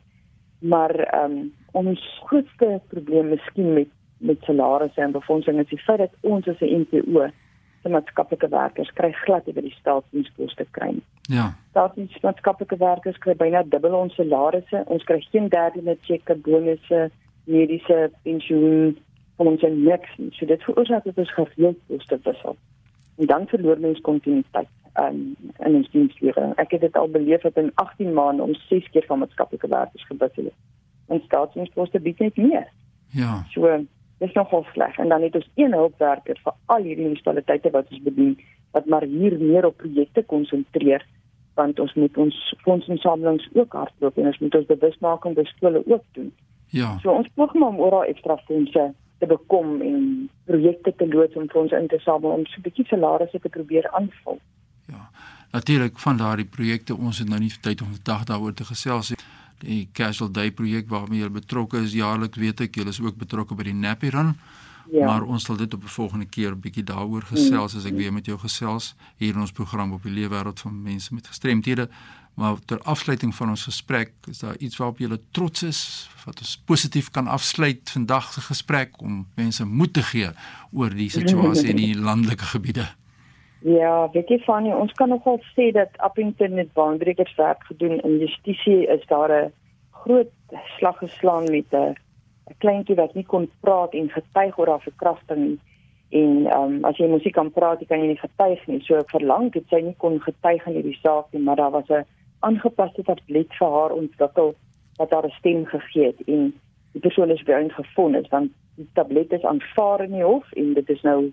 Maar 0.60 0.96
ehm 0.96 1.32
um, 1.32 1.54
ons 1.72 2.22
grootste 2.26 2.82
probleem 2.88 3.30
miskien 3.30 3.74
met 3.74 3.88
met 4.20 4.38
salarisse 4.42 5.02
en 5.02 5.12
befondsing 5.12 5.60
is 5.60 5.70
die 5.70 5.80
feit 5.80 5.98
dat 5.98 6.16
ons 6.22 6.48
as 6.48 6.60
'n 6.60 6.80
NPO 6.82 7.30
se 7.81 7.90
maatskaplike 7.90 8.50
werkers 8.52 8.92
kry 8.98 9.12
glad 9.24 9.46
nie 9.46 9.56
by 9.56 9.64
die 9.66 9.76
staatsdienskoste 9.78 10.66
kry 10.78 10.92
nie. 10.98 11.06
Ja. 11.30 11.52
Staatsdiensmaatskaplike 11.74 12.78
werkers 12.81 13.20
kry 13.24 13.36
byna 13.38 13.64
dubbel 13.64 13.96
ons 13.98 14.16
salarisse. 14.18 14.84
Ons 14.88 15.06
kry 15.08 15.20
geen 15.30 15.50
derde 15.54 15.98
cheque, 16.08 16.36
bonusse, 16.46 17.10
mediese 17.50 18.10
pensioen 18.24 18.98
van 19.38 19.54
ons 19.54 19.64
en 19.64 19.84
niks. 19.84 20.18
So 20.38 20.50
dit 20.50 20.64
veroorsaak 20.64 21.06
dat 21.08 21.22
ons 21.24 21.34
gereeld 21.38 21.80
koste 21.88 22.20
wissel. 22.24 22.58
En 23.20 23.31
dan 23.31 23.48
verloor 23.52 23.80
mens 23.80 24.02
kontinuïteit 24.02 24.72
um, 25.00 25.36
in 25.66 25.75
ons 25.82 25.92
dienslewering. 25.92 26.56
Ek 26.62 26.72
het 26.75 26.82
dit 26.82 26.98
al 26.98 27.10
beleef 27.14 27.46
dat 27.46 27.58
in 27.62 27.72
18 27.75 28.14
maande 28.14 28.44
ons 28.44 28.66
6 28.68 28.90
keer 28.94 29.06
van 29.08 29.24
maatskaplike 29.24 29.68
werkers 29.68 30.06
gewissel 30.12 30.52
het. 30.52 30.60
En 31.08 31.22
staatsdienskoste 31.25 32.00
bied 32.00 32.20
net 32.20 32.38
meer. 32.38 32.68
Ja. 33.16 33.44
So 33.54 33.80
dis 34.19 34.33
nogal 34.36 34.66
sleg 34.74 34.98
en 34.98 35.10
dan 35.10 35.21
het 35.21 35.36
ons 35.36 35.50
een 35.56 35.74
hulpwerker 35.74 36.39
vir 36.44 36.56
al 36.66 36.83
hierdie 36.83 37.06
munisipaliteite 37.07 37.71
wat 37.75 37.92
ons 37.92 38.04
bedien 38.07 38.36
wat 38.75 38.86
maar 38.86 39.06
hier 39.07 39.38
meer 39.39 39.66
op 39.66 39.77
projekte 39.77 40.24
konsentreer 40.33 41.06
want 41.60 41.80
ons 41.80 41.94
moet 41.94 42.18
ons 42.18 42.38
fondsinsamelings 42.63 43.48
ook 43.54 43.74
hardloop 43.74 44.18
en 44.18 44.31
ons 44.31 44.39
moet 44.44 44.56
ons 44.56 44.69
bewusmaking 44.69 45.36
by 45.36 45.44
skole 45.50 45.81
ook 45.86 46.04
doen. 46.18 46.30
Ja. 46.71 46.94
So 47.04 47.12
ons 47.12 47.31
poging 47.36 47.66
om 47.66 47.81
oral 47.83 48.07
ekstra 48.12 48.38
fondse 48.48 48.86
te 49.19 49.27
bekom 49.27 49.81
en 49.83 50.30
projekte 50.48 50.94
te 50.95 51.07
loods 51.07 51.36
om 51.36 51.50
fondse 51.51 51.75
in 51.75 51.89
te 51.92 52.00
samel 52.06 52.38
om 52.38 52.45
so 52.45 52.60
'n 52.60 52.68
bietjie 52.68 52.88
salarisse 52.88 53.39
te 53.39 53.50
probeer 53.50 53.89
aanvul. 53.92 54.39
Ja. 54.88 55.10
Natuurlik 55.51 56.00
van 56.00 56.17
daardie 56.17 56.46
projekte 56.46 56.96
ons 56.96 57.20
het 57.20 57.29
nou 57.29 57.39
nie 57.39 57.51
tyd 57.62 57.82
om 57.82 57.91
vandag 57.98 58.24
daaroor 58.24 58.53
te 58.53 58.63
gesels 58.63 59.10
nie 59.10 59.38
die 59.63 59.89
Casual 59.94 60.32
Day 60.32 60.51
projek 60.51 60.89
waarmee 60.89 61.22
jy 61.24 61.30
betrokke 61.30 61.82
is 61.84 61.94
jaarliks 61.98 62.38
weet 62.38 62.62
ek 62.62 62.75
jy 62.80 62.88
is 62.88 63.01
ook 63.01 63.18
betrokke 63.18 63.56
by 63.56 63.63
die 63.63 63.74
Nappy 63.75 64.10
Run. 64.13 64.36
Ja. 64.89 65.06
Maar 65.06 65.24
ons 65.30 65.44
sal 65.46 65.58
dit 65.58 65.74
op 65.74 65.84
'n 65.84 65.88
volgende 65.88 66.25
keer 66.25 66.51
'n 66.51 66.60
bietjie 66.60 66.84
daaroor 66.84 67.22
gesels 67.22 67.75
as 67.75 67.86
ek 67.86 67.94
weer 67.94 68.13
met 68.13 68.25
jou 68.25 68.38
gesels 68.38 68.96
hier 69.18 69.34
in 69.34 69.42
ons 69.42 69.51
program 69.51 69.92
op 69.92 70.04
die 70.04 70.12
leefwêreld 70.12 70.60
van 70.60 70.82
mense 70.82 71.13
met 71.13 71.28
gestremthede. 71.28 71.89
Maar 72.34 72.56
ter 72.66 72.80
afsluiting 72.82 73.36
van 73.36 73.50
ons 73.50 73.63
gesprek, 73.63 74.12
is 74.30 74.39
daar 74.39 74.58
iets 74.58 74.78
waarop 74.78 74.98
jy 74.98 75.18
trots 75.32 75.63
is 75.63 76.10
wat 76.25 76.39
ons 76.39 76.62
positief 76.66 77.12
kan 77.12 77.28
afsluit 77.28 77.89
vandag 77.89 78.34
se 78.34 78.42
gesprek 78.42 79.01
om 79.01 79.28
mense 79.36 79.66
moed 79.66 79.94
te 79.94 80.04
gee 80.04 80.30
oor 80.72 80.89
die 80.89 81.10
situasie 81.10 81.70
in 81.70 81.75
die 81.75 81.96
landelike 82.10 82.46
gebiede? 82.46 82.88
Ja, 83.62 84.10
weet 84.12 84.30
jy 84.30 84.39
van 84.46 84.63
nie, 84.63 84.75
ons 84.75 84.94
kan 84.96 85.10
nogal 85.12 85.42
sê 85.51 85.72
dat 85.75 85.98
Appington 85.98 86.54
met 86.56 86.74
baanbrekers 86.74 87.36
werk 87.36 87.63
gedoen 87.68 88.00
in 88.00 88.20
justisie 88.22 88.88
is 88.88 89.06
daar 89.08 89.32
'n 89.32 89.51
groot 89.92 90.32
slag 90.78 90.98
geslaan 90.98 91.44
met 91.51 91.68
'n 91.72 91.96
'n 92.50 92.58
kleintjie 92.58 92.96
wat 92.96 93.13
nie 93.13 93.25
kon 93.25 93.51
praat 93.60 93.94
en 93.94 94.10
getuig 94.10 94.58
oor 94.58 94.68
haar 94.68 94.82
verkrachting 94.82 95.39
nie. 95.48 95.60
En 96.10 96.46
ehm 96.46 96.63
um, 96.63 96.86
as 96.86 96.98
jy 96.98 97.08
musiek 97.08 97.34
kan 97.34 97.51
praat, 97.51 97.88
kan 97.88 98.00
jy 98.00 98.08
nie 98.08 98.24
getuig 98.28 98.68
nie. 98.68 98.82
So 98.82 99.01
verlang 99.06 99.54
het 99.54 99.68
sy 99.70 99.82
nie 99.82 99.96
kon 99.98 100.20
getuig 100.20 100.66
in 100.68 100.74
hierdie 100.74 101.00
saak 101.01 101.25
nie, 101.32 101.42
maar 101.42 101.56
daar 101.56 101.72
was 101.72 101.89
'n 101.89 102.06
aangepaste 102.39 103.04
tablet 103.04 103.54
vir 103.60 103.72
haar 103.72 103.92
ontwikkel 103.92 104.56
wat 104.98 105.12
haar 105.12 105.25
'n 105.25 105.38
stem 105.39 105.66
gegee 105.66 106.06
het 106.06 106.28
en 106.28 106.54
die 106.92 107.01
persoon 107.01 107.30
is 107.30 107.44
weer 107.44 107.60
ingevind 107.60 108.30
want 108.30 108.51
die 108.75 108.89
tablet 108.94 109.32
is 109.32 109.44
aanvaar 109.44 110.04
in 110.04 110.12
die 110.12 110.24
hof 110.24 110.51
en 110.51 110.74
dit 110.74 110.89
is 110.89 111.01
nou 111.01 111.32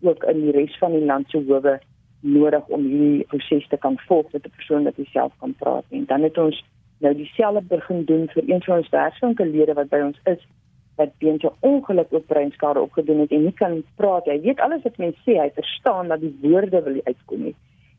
ook 0.00 0.24
in 0.24 0.40
die 0.40 0.52
res 0.52 0.78
van 0.78 0.92
die 0.92 1.04
land 1.04 1.30
se 1.30 1.42
howe 1.46 1.78
nodig 2.20 2.66
om 2.66 2.82
hierdie 2.82 3.26
proses 3.26 3.68
te 3.68 3.76
kan 3.76 3.98
volg 4.06 4.32
met 4.32 4.46
'n 4.46 4.56
persoon 4.56 4.84
wat 4.84 4.94
self 5.12 5.32
kan 5.38 5.54
praat. 5.54 5.84
En 5.90 6.04
dan 6.04 6.22
het 6.22 6.38
ons 6.38 6.64
nou 6.98 7.14
dieselfde 7.14 7.62
begin 7.62 8.04
doen 8.04 8.28
vir 8.28 8.42
een 8.46 8.62
van 8.62 8.76
ons 8.76 8.88
werkswinkelede 8.88 9.74
wat 9.74 9.88
by 9.88 10.00
ons 10.00 10.20
is 10.24 10.46
wat 10.96 11.10
weens 11.18 11.42
'n 11.42 11.58
ongeluk 11.60 12.06
ook 12.10 12.26
breinskade 12.26 12.80
opgedoen 12.80 13.18
het 13.18 13.30
en 13.30 13.42
nie 13.42 13.52
kan 13.52 13.82
praat. 13.96 14.24
Hy 14.24 14.40
weet 14.40 14.60
alles 14.60 14.82
wat 14.82 14.96
mense 14.96 15.20
sê 15.26 15.38
hy 15.38 15.50
verstaan 15.54 16.08
dat 16.08 16.20
die 16.20 16.38
woorde 16.42 16.82
wil 16.82 17.00
uitkom 17.04 17.42
nie. 17.42 17.54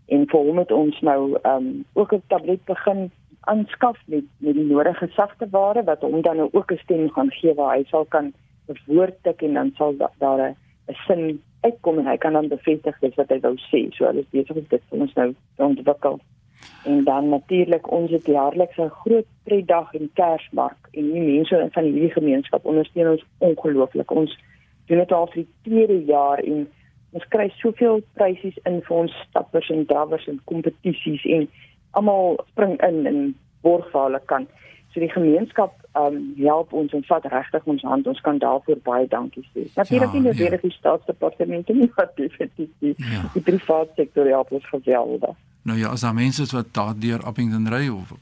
En 0.08 0.28
vir 0.28 0.40
hom 0.40 0.58
het 0.58 0.72
ons 0.72 1.02
nou 1.02 1.38
um, 1.44 1.86
ook 1.94 2.14
'n 2.14 2.22
tablet 2.28 2.66
begin 2.66 3.12
aanskaf 3.40 3.98
met 4.06 4.24
met 4.38 4.54
die 4.54 4.66
nodige 4.66 5.08
sagte 5.08 5.48
ware 5.50 5.84
wat 5.84 6.02
hom 6.02 6.22
dan 6.22 6.36
nou 6.36 6.50
ook 6.52 6.72
'n 6.72 6.78
stem 6.78 7.10
gaan 7.10 7.32
gee 7.32 7.54
waar 7.54 7.76
hy 7.76 7.84
sal 7.84 8.06
kan 8.06 8.34
'n 8.68 8.78
woord 8.86 9.16
tik 9.24 9.42
en 9.42 9.54
dan 9.54 9.72
sal 9.78 9.96
daar 10.18 10.40
'n 10.50 10.56
'n 10.88 10.96
sin 11.08 11.42
uitkom 11.62 12.00
en 12.00 12.08
hy 12.08 12.18
kan 12.18 12.34
dan 12.34 12.48
bevestig 12.48 13.00
dis 13.02 13.16
wat 13.20 13.32
hy 13.34 13.40
wou 13.44 13.56
sê. 13.68 13.86
So 13.96 14.08
hulle 14.08 14.24
is 14.24 14.34
besig 14.34 14.56
om 14.56 14.68
dit 14.70 14.84
vir 14.90 15.06
ons 15.06 15.16
nou 15.16 15.30
te 15.34 15.64
ontwikkel. 15.64 16.20
En 16.90 17.04
dan 17.04 17.30
natuurlik 17.30 17.92
ons 17.92 18.12
het 18.12 18.26
jaarliks 18.26 18.78
'n 18.78 18.90
groot 19.04 19.28
pretdag 19.44 19.94
en 19.94 20.10
Kersmark 20.14 20.90
en 20.92 21.12
die 21.12 21.22
mense 21.22 21.70
van 21.72 21.84
hierdie 21.84 22.12
gemeenskap 22.12 22.66
ondersteun 22.66 23.12
ons 23.12 23.26
ongelooflik. 23.38 24.12
Ons 24.12 24.38
doen 24.88 24.98
dit 24.98 25.12
al 25.12 25.28
vir 25.28 25.44
die 25.44 25.54
tweede 25.64 26.06
jaar 26.06 26.40
en 26.40 26.68
ons 27.12 27.28
kry 27.34 27.50
soveel 27.58 28.02
prysies 28.14 28.58
in 28.70 28.82
vir 28.82 28.98
ons 28.98 29.14
stappers 29.30 29.70
en 29.70 29.86
drawers 29.86 30.28
en 30.28 30.42
kompetisies 30.46 31.26
en 31.26 31.48
almal 31.92 32.38
spring 32.52 32.82
in 32.86 33.06
en 33.08 33.36
borg 33.62 33.92
vir 33.92 34.02
hulle 34.02 34.22
kan. 34.26 34.48
So 34.94 35.02
die 35.04 35.12
gemeenskap 35.14 35.76
um 36.00 36.18
help 36.38 36.74
ons 36.74 36.94
en 36.98 37.04
vat 37.06 37.26
regtig 37.30 37.66
ons 37.70 37.84
hand. 37.86 38.08
Ons 38.08 38.22
kan 38.26 38.38
daarvoor 38.42 38.80
baie 38.86 39.08
dankie 39.08 39.46
sê. 39.52 39.62
Natuurlik 39.76 40.10
ja, 40.10 40.14
nie 40.16 40.24
net 40.30 40.38
ja. 40.42 40.58
die 40.62 40.74
staatsdepartemente 40.74 41.74
nie, 41.78 41.90
maar 41.96 42.10
definitief 42.16 42.72
die, 42.80 42.96
ja. 42.98 43.22
die 43.34 43.44
private 43.46 43.92
sektor 43.96 44.26
help 44.30 44.52
ons 44.52 44.66
geweldig. 44.72 45.36
Nou 45.70 45.78
ja, 45.78 45.88
as 45.94 46.02
daar 46.02 46.18
mense 46.18 46.42
is 46.42 46.56
wat 46.56 46.74
daardeur 46.74 47.22
Appington 47.28 47.68
ry 47.70 47.88
of 47.94 48.14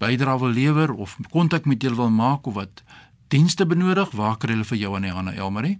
bydra 0.00 0.38
wil 0.40 0.52
lewer 0.52 0.94
of 0.94 1.16
kontak 1.32 1.64
met 1.64 1.82
julle 1.82 1.96
wil 1.96 2.10
maak 2.12 2.46
of 2.46 2.54
wat 2.54 2.82
dienste 3.28 3.66
benodig, 3.66 4.10
waar 4.16 4.36
kry 4.38 4.52
hulle 4.54 4.64
vir 4.68 4.78
jou 4.78 4.94
aan 4.96 5.02
die 5.08 5.12
hande 5.12 5.32
Elmarie? 5.36 5.78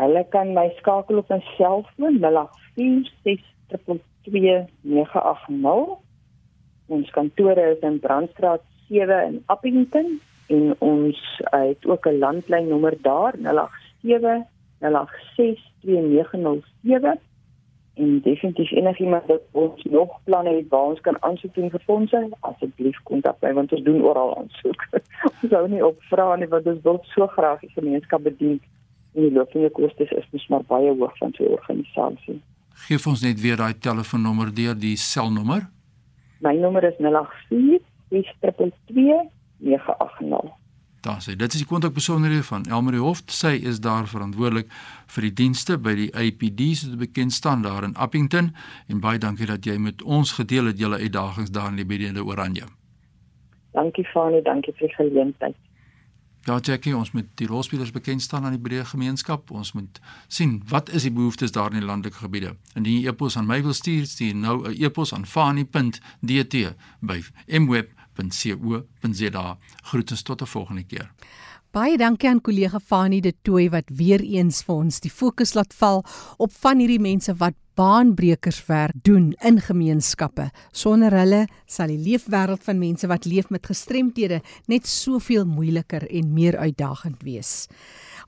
Hulle 0.00 0.24
kan 0.32 0.54
my 0.56 0.68
skakel 0.78 1.18
op 1.20 1.28
my 1.28 1.40
selfoon 1.56 2.14
0846222980. 2.24 2.30
Ons 6.90 7.10
kantore 7.14 7.64
is 7.76 7.82
in 7.86 8.00
Brandstraat 8.02 8.64
7 8.90 9.26
in 9.26 9.42
Appington 9.46 10.20
en 10.46 10.74
ons 10.78 11.40
het 11.50 11.86
ook 11.86 12.06
'n 12.06 12.18
landlynnommer 12.18 12.94
daar 13.02 13.34
087 13.38 14.46
08620907 14.80 17.20
en 17.94 18.20
definitief 18.20 18.70
enigiemand 18.70 19.26
wat 19.26 19.40
ons 19.50 19.84
nog 19.84 20.18
planne 20.24 20.54
het 20.54 20.68
waar 20.68 20.88
ons 20.92 21.00
kan 21.00 21.22
aansoek 21.22 21.54
doen 21.54 21.70
vir 21.70 21.82
fondse 21.84 22.28
asseblief 22.40 22.98
kontak 23.02 23.36
my 23.40 23.52
want 23.52 23.72
ons 23.72 23.82
doen 23.82 24.02
oral 24.02 24.36
aansoek. 24.36 24.86
Ons 25.42 25.52
hou 25.52 25.68
nie 25.68 25.84
op 25.84 26.02
vra 26.12 26.36
nie 26.36 26.48
want 26.48 26.66
ons 26.66 26.82
wil 26.82 27.04
so 27.14 27.26
graag 27.26 27.60
die 27.60 27.72
gemeenskap 27.74 28.22
bedien 28.22 28.60
en 29.14 29.22
die 29.26 29.32
loopende 29.32 29.70
kostes 29.70 30.10
is 30.10 30.30
mos 30.32 30.48
maar 30.48 30.64
baie 30.72 30.94
hoog 30.94 31.16
van 31.18 31.32
so 31.36 31.44
'n 31.44 31.52
organisasie. 31.58 32.40
Geef 32.88 33.06
ons 33.06 33.22
net 33.22 33.40
weer 33.40 33.56
daai 33.56 33.78
telefoonnommer 33.78 34.54
deur 34.54 34.78
die 34.78 34.96
selnommer. 34.96 35.68
My 36.40 36.56
nommer 36.56 36.84
is 36.84 36.98
084 36.98 37.89
0800 38.10 40.60
Daar 41.00 41.22
sê 41.24 41.32
dit 41.36 41.52
is 41.52 41.62
die 41.62 41.68
kontakbesonderhede 41.68 42.44
van 42.44 42.66
Elmarie 42.68 43.00
Hoft. 43.00 43.32
Sy 43.32 43.54
is 43.64 43.78
daar 43.80 44.08
verantwoordelik 44.08 44.68
vir 45.14 45.24
die 45.24 45.32
dienste 45.32 45.78
by 45.80 45.94
die 45.96 46.10
APD 46.12 46.60
soos 46.76 46.92
dit 46.92 47.00
bekend 47.00 47.32
staan 47.32 47.64
daar 47.64 47.86
in 47.88 47.96
Appington 47.96 48.52
en 48.86 49.00
baie 49.00 49.18
dankie 49.18 49.48
dat 49.48 49.64
jy 49.64 49.78
met 49.80 50.02
ons 50.02 50.34
gedeel 50.36 50.68
het 50.68 50.78
julle 50.78 51.00
uitdagings 51.00 51.54
daar 51.56 51.72
in 51.72 51.80
die 51.80 51.88
Bediende 51.88 52.24
Oranje. 52.24 52.68
Dankie 53.72 54.04
Fanie, 54.12 54.42
dankie 54.44 54.74
vir 54.76 54.88
die 54.88 54.96
geleentheid. 54.98 55.56
Ja, 56.44 56.56
Jackie, 56.56 56.96
ons 56.96 57.12
moet 57.12 57.28
die 57.36 57.46
rolspelers 57.46 57.92
bekend 57.92 58.22
staan 58.22 58.44
aan 58.44 58.56
die 58.56 58.62
breë 58.64 58.84
gemeenskap. 58.92 59.50
Ons 59.52 59.74
moet 59.76 60.00
sien 60.28 60.58
wat 60.68 60.88
is 60.88 61.04
die 61.04 61.12
behoeftes 61.12 61.52
daar 61.52 61.72
in 61.72 61.80
die 61.80 61.86
landelike 61.86 62.16
gebiede. 62.16 62.54
Indien 62.74 63.00
jy 63.00 63.12
e-pos 63.12 63.36
aan 63.36 63.48
my 63.48 63.60
wil 63.64 63.76
stuur, 63.76 64.06
stuur 64.08 64.36
nou 64.36 64.68
'n 64.68 64.76
e-pos 64.76 65.14
aan 65.14 65.26
fanie.dt 65.26 66.76
by 67.00 67.20
mweb 67.60 67.92
www.co.za. 68.28 69.58
Groetens 69.82 70.22
tot 70.22 70.42
'n 70.42 70.46
volgende 70.46 70.84
keer. 70.84 71.12
Baie 71.70 71.96
dankie 71.96 72.28
aan 72.28 72.40
kollega 72.40 72.80
Fanie 72.80 73.20
de 73.20 73.34
Tooi 73.42 73.68
wat 73.70 73.84
weer 73.94 74.20
eens 74.20 74.62
vir 74.62 74.74
ons 74.74 75.00
die 75.00 75.10
fokus 75.10 75.54
laat 75.54 75.74
val 75.74 76.04
op 76.36 76.52
van 76.52 76.78
hierdie 76.78 76.98
mense 76.98 77.34
wat 77.38 77.54
baanbrekerswerk 77.74 78.94
doen 79.02 79.34
in 79.38 79.60
gemeenskappe. 79.60 80.50
Sonder 80.72 81.12
hulle 81.12 81.46
sal 81.66 81.86
die 81.86 81.98
leefwêreld 81.98 82.64
van 82.66 82.78
mense 82.78 83.06
wat 83.06 83.24
leef 83.24 83.50
met 83.50 83.66
gestremthede 83.66 84.40
net 84.66 84.86
soveel 84.86 85.46
moeiliker 85.46 86.10
en 86.10 86.32
meer 86.32 86.58
uitdagend 86.58 87.22
wees. 87.22 87.68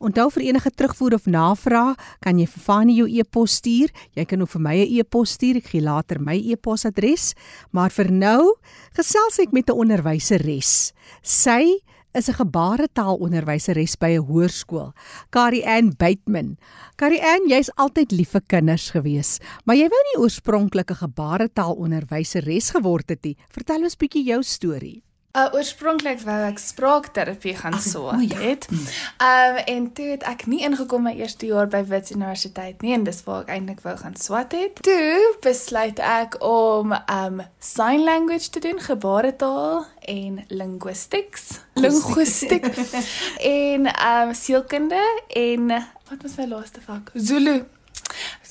Onthou 0.02 0.26
vir 0.34 0.48
enige 0.48 0.70
terugvoer 0.74 1.14
of 1.14 1.28
navraag, 1.30 1.98
kan 2.24 2.38
jy 2.40 2.48
vir 2.50 2.62
Fanie 2.64 2.96
jou 2.96 3.06
e-pos 3.06 3.60
stuur. 3.60 3.92
Jy 4.18 4.24
kan 4.26 4.42
ook 4.42 4.50
vir 4.50 4.62
my 4.62 4.74
'n 4.74 4.98
e-pos 4.98 5.30
stuur. 5.38 5.56
Ek 5.56 5.70
gee 5.70 5.80
later 5.80 6.18
my 6.18 6.34
e-posadres. 6.34 7.34
Maar 7.70 7.90
vir 7.90 8.10
nou 8.10 8.56
gesels 8.96 9.38
ek 9.38 9.52
met 9.52 9.70
'n 9.70 9.78
onderwyseres. 9.78 10.92
Sy 11.22 11.78
is 12.14 12.28
'n 12.28 12.34
gebaretaalonderwyseres 12.34 13.96
by 13.96 14.10
'n 14.18 14.26
hoërskool. 14.26 14.92
Carrie 15.30 15.66
Ann 15.66 15.94
Bateman. 15.96 16.58
Carrie 16.96 17.22
Ann, 17.22 17.48
jy's 17.48 17.70
altyd 17.76 18.12
lief 18.12 18.30
vir 18.30 18.42
kinders 18.46 18.90
gewees, 18.90 19.38
maar 19.64 19.76
jy 19.76 19.88
wou 19.88 20.02
nie 20.10 20.22
oorspronklik 20.22 20.90
'n 20.90 21.06
gebaretaalonderwyseres 21.06 22.70
geword 22.70 23.08
het 23.08 23.24
nie. 23.24 23.36
Vertel 23.50 23.82
ons 23.82 23.96
bietjie 23.96 24.24
jou 24.24 24.42
storie. 24.42 25.02
Uh, 25.32 25.46
oorspronklik 25.56 26.20
wou 26.26 26.34
ek 26.44 26.58
spraakterapie 26.60 27.54
gaan 27.56 27.78
swaat 27.80 28.20
ja. 28.34 28.36
het. 28.38 28.66
Hmm. 28.68 28.82
Um 29.24 29.56
en 29.64 29.86
toe 29.96 30.10
het 30.10 30.26
ek 30.28 30.44
nie 30.46 30.60
ingekom 30.60 31.06
my 31.08 31.14
eerste 31.16 31.48
jaar 31.48 31.70
by 31.72 31.80
Wits 31.88 32.12
Universiteit 32.12 32.84
nie 32.84 32.92
en 32.92 33.06
dis 33.08 33.22
waar 33.24 33.46
ek 33.46 33.54
eintlik 33.56 33.80
wou 33.80 33.96
gaan 33.96 34.18
swat 34.20 34.52
het. 34.52 34.84
Toe 34.84 35.32
besluit 35.40 36.04
ek 36.04 36.36
om 36.44 36.92
um 36.92 37.40
sign 37.64 38.04
language 38.04 38.52
te 38.52 38.60
doen, 38.60 38.76
gebaretaal 38.76 39.86
en 40.12 40.42
linguistics, 40.52 41.62
linguistic 41.80 42.68
en 43.56 43.88
um 43.88 44.36
sielkunde 44.36 45.00
en 45.32 45.68
wat 46.12 46.28
was 46.28 46.36
my 46.36 46.52
laaste 46.52 46.84
vak? 46.84 47.08
Zulu. 47.16 47.62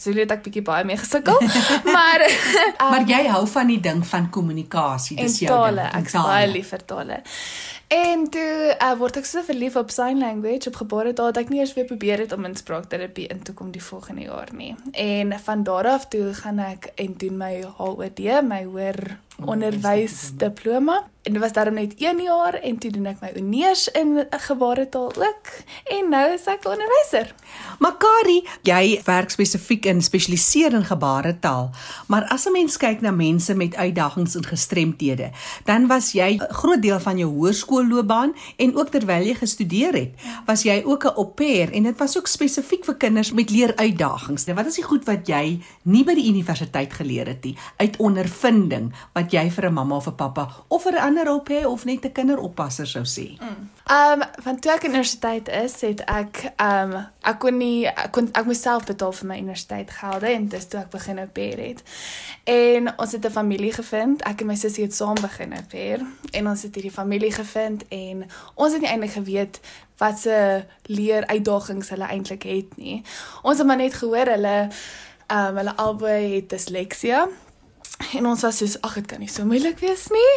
Zulu 0.02 0.24
het 0.24 0.32
ek 0.34 0.46
bietjie 0.48 0.64
baie 0.66 0.86
mee 0.88 0.98
gesukkel. 0.98 1.38
maar 1.96 2.24
um, 2.26 2.64
maar 2.94 3.06
jy 3.10 3.26
hou 3.30 3.44
van 3.48 3.70
die 3.70 3.80
ding 3.80 4.06
van 4.08 4.30
kommunikasie, 4.30 5.18
dis 5.20 5.42
jou 5.44 5.52
tale, 5.54 5.84
ding. 5.84 6.02
Ek 6.02 6.10
is 6.10 6.18
baie 6.18 6.50
lief 6.52 6.74
vir 6.74 6.86
tale. 6.90 7.22
En 7.92 8.30
toe 8.32 8.72
uh, 8.72 8.94
word 8.96 9.18
ek 9.20 9.26
so 9.28 9.44
verlief 9.44 9.76
op 9.76 9.90
sign 9.92 10.22
language 10.24 10.70
op 10.72 10.78
gebaretaal 10.80 11.34
dat 11.34 11.42
ek 11.44 11.50
nie 11.52 11.60
eens 11.60 11.74
weer 11.76 11.90
probeer 11.90 12.24
het 12.24 12.32
om 12.32 12.48
in 12.48 12.56
spraakterapie 12.56 13.28
in 13.34 13.42
te 13.44 13.52
kom 13.54 13.74
die 13.76 13.84
volgende 13.84 14.30
jaar 14.30 14.54
nie. 14.56 14.72
En 14.96 15.36
van 15.44 15.66
daar 15.68 15.90
af 15.92 16.08
toe 16.14 16.32
gaan 16.40 16.64
ek 16.64 16.94
en 16.96 17.18
doen 17.20 17.36
my 17.38 17.52
HOD, 17.78 18.24
my 18.48 18.64
hoër 18.64 19.18
onderwysdiploma. 19.46 21.12
En 21.22 21.34
dit 21.34 21.42
was 21.42 21.54
daarom 21.54 21.74
net 21.74 21.94
1 21.98 22.22
jaar 22.22 22.54
en 22.54 22.78
toe 22.78 22.90
doen 22.92 23.06
ek 23.06 23.20
my 23.22 23.30
honeurs 23.36 23.84
in 23.94 24.24
gebaretaal 24.30 25.12
ook 25.22 25.50
en 25.94 26.08
nou 26.10 26.24
is 26.34 26.48
ek 26.50 26.64
onderwyser. 26.66 27.30
Makari, 27.78 28.40
jy 28.66 28.98
werk 29.06 29.30
spesifiek 29.30 29.86
in 29.86 30.02
spesialiseer 30.02 30.74
in 30.74 30.86
gebaretaal, 30.86 31.70
maar 32.10 32.26
as 32.34 32.48
'n 32.50 32.56
mens 32.58 32.78
kyk 32.78 33.02
na 33.02 33.12
mense 33.12 33.54
met 33.54 33.76
uitdagings 33.76 34.36
en 34.36 34.46
gestremthede, 34.46 35.30
dan 35.66 35.88
was 35.88 36.12
jy 36.12 36.42
'n 36.42 36.54
groot 36.54 36.82
deel 36.82 37.00
van 37.00 37.18
jou 37.18 37.30
hoërskoolloopbaan 37.30 38.34
en 38.58 38.76
ook 38.76 38.90
terwyl 38.90 39.22
jy 39.22 39.36
gestudeer 39.36 39.94
het, 39.94 40.14
was 40.46 40.64
jy 40.64 40.82
ook 40.86 41.06
'n 41.06 41.16
au 41.16 41.26
pair 41.26 41.72
en 41.72 41.84
dit 41.84 41.98
was 41.98 42.18
ook 42.18 42.28
spesifiek 42.28 42.86
vir 42.86 42.96
kinders 42.96 43.32
met 43.32 43.50
leeruitdagings. 43.50 44.46
Nou 44.46 44.56
wat 44.56 44.66
is 44.66 44.76
die 44.76 44.84
goed 44.84 45.06
wat 45.06 45.28
jy 45.28 45.62
nie 45.84 46.04
by 46.04 46.16
die 46.16 46.30
universiteit 46.30 46.94
geleer 46.94 47.28
het 47.28 47.44
nie 47.44 47.58
uit 47.78 47.98
ondervinding 47.98 48.94
wat 49.14 49.31
jy 49.32 49.50
vir 49.50 49.66
'n 49.66 49.74
mamma 49.74 49.96
of 49.96 50.08
'n 50.08 50.16
pappa 50.16 50.48
of 50.68 50.84
vir 50.84 50.94
'n 50.94 51.06
ander 51.08 51.26
hulp 51.26 51.50
hê 51.50 51.66
of 51.66 51.86
net 51.86 52.06
'n 52.06 52.12
kinderoppasser 52.12 52.88
sou 52.88 53.04
sê? 53.04 53.38
Mm. 53.40 53.70
Um 53.92 54.22
van 54.44 54.60
toe 54.60 54.72
ek 54.72 54.84
universiteit 54.84 55.48
is, 55.50 55.82
het 55.82 56.02
ek 56.06 56.54
um 56.58 57.08
ek 57.22 57.40
kon 57.40 57.58
nie 57.58 57.88
ek 57.88 58.12
kon 58.12 58.30
ek 58.34 58.46
moes 58.46 58.62
self 58.62 58.86
betaal 58.86 59.12
vir 59.12 59.28
my 59.28 59.38
universiteitsgelde 59.38 60.28
en 60.28 60.48
dis 60.48 60.68
toe 60.68 60.80
ek 60.80 60.90
begin 60.90 61.20
op 61.20 61.34
pair 61.34 61.58
het. 61.58 61.84
En 62.44 62.98
ons 62.98 63.12
het 63.12 63.26
'n 63.26 63.32
familie 63.32 63.74
gevind. 63.74 64.22
Ek 64.22 64.42
en 64.42 64.48
my 64.48 64.56
sussie 64.56 64.84
het 64.84 64.96
saam 64.96 65.16
begin 65.22 65.54
op 65.54 65.68
pair 65.70 66.00
en 66.32 66.48
ons 66.48 66.62
het 66.62 66.76
hierdie 66.76 66.92
familie 66.92 67.32
gevind 67.32 67.84
en 67.90 68.26
ons 68.56 68.74
het 68.74 68.82
nie 68.82 68.90
eintlik 68.90 69.12
geweet 69.12 69.60
wat 69.98 70.20
se 70.20 70.66
leer 70.84 71.26
uitdagings 71.28 71.90
hulle 71.90 72.08
eintlik 72.08 72.44
het 72.44 72.78
nie. 72.78 73.04
Ons 73.42 73.58
het 73.58 73.68
maar 73.68 73.78
net 73.78 73.94
gehoor 73.94 74.26
hulle 74.26 74.70
um 75.28 75.58
hulle 75.58 75.76
albei 75.76 76.36
het 76.36 76.50
disleksia 76.50 77.28
en 78.18 78.28
ons 78.28 78.42
was 78.42 78.58
soos 78.58 78.78
ag 78.82 79.00
dit 79.00 79.08
kan 79.12 79.20
nie 79.24 79.30
so 79.32 79.46
moeilik 79.48 79.80
wees 79.80 80.08
nie. 80.12 80.36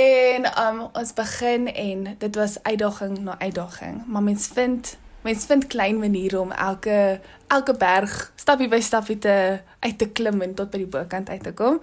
En 0.00 0.48
um, 0.64 0.82
ons 0.92 1.14
begin 1.16 1.68
en 1.68 2.08
dit 2.18 2.40
was 2.40 2.58
uitdaging 2.62 3.18
na 3.18 3.38
uitdaging. 3.38 4.02
Maar 4.06 4.22
mens 4.22 4.46
vind 4.54 4.96
mens 5.22 5.44
vind 5.46 5.66
klein 5.66 5.98
maniere 5.98 6.40
om 6.40 6.50
elke 6.50 7.20
elke 7.46 7.74
berg 7.76 8.32
stappie 8.34 8.68
by 8.68 8.80
stappie 8.80 9.18
te 9.18 9.60
uit 9.78 9.98
te 9.98 10.08
klim 10.08 10.40
en 10.42 10.54
tot 10.54 10.70
by 10.70 10.80
die 10.82 10.90
bokant 10.90 11.28
uit 11.28 11.42
te 11.42 11.52
kom. 11.52 11.80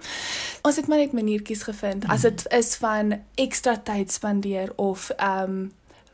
Ons 0.66 0.76
het 0.76 0.88
maar 0.90 1.00
net 1.00 1.12
maniertjies 1.16 1.62
gevind. 1.62 2.04
As 2.08 2.26
dit 2.26 2.44
is 2.52 2.74
van 2.82 3.14
ekstra 3.40 3.76
tyd 3.84 4.12
spandeer 4.12 4.72
of 4.76 5.10
um 5.16 5.70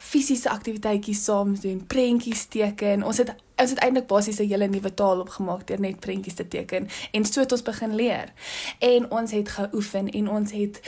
fisiese 0.06 0.50
aktiwiteitjies 0.50 1.24
saam 1.24 1.56
doen, 1.60 1.82
prentjies 1.86 2.46
teken. 2.52 3.04
Ons 3.04 3.22
het 3.22 3.34
ons 3.56 3.70
het 3.72 3.78
eintlik 3.80 4.04
basies 4.06 4.38
'n 4.38 4.48
hele 4.48 4.66
nuwe 4.68 4.94
taal 4.94 5.20
opgemaak 5.20 5.66
deur 5.66 5.80
net 5.80 6.00
prentjies 6.00 6.34
te 6.34 6.48
teken 6.48 6.88
en 7.12 7.24
so 7.24 7.40
het 7.40 7.52
ons 7.52 7.62
begin 7.62 7.94
leer. 7.94 8.32
En 8.78 9.10
ons 9.10 9.30
het 9.30 9.48
geoefen 9.48 10.10
en 10.10 10.28
ons 10.28 10.52
het 10.52 10.80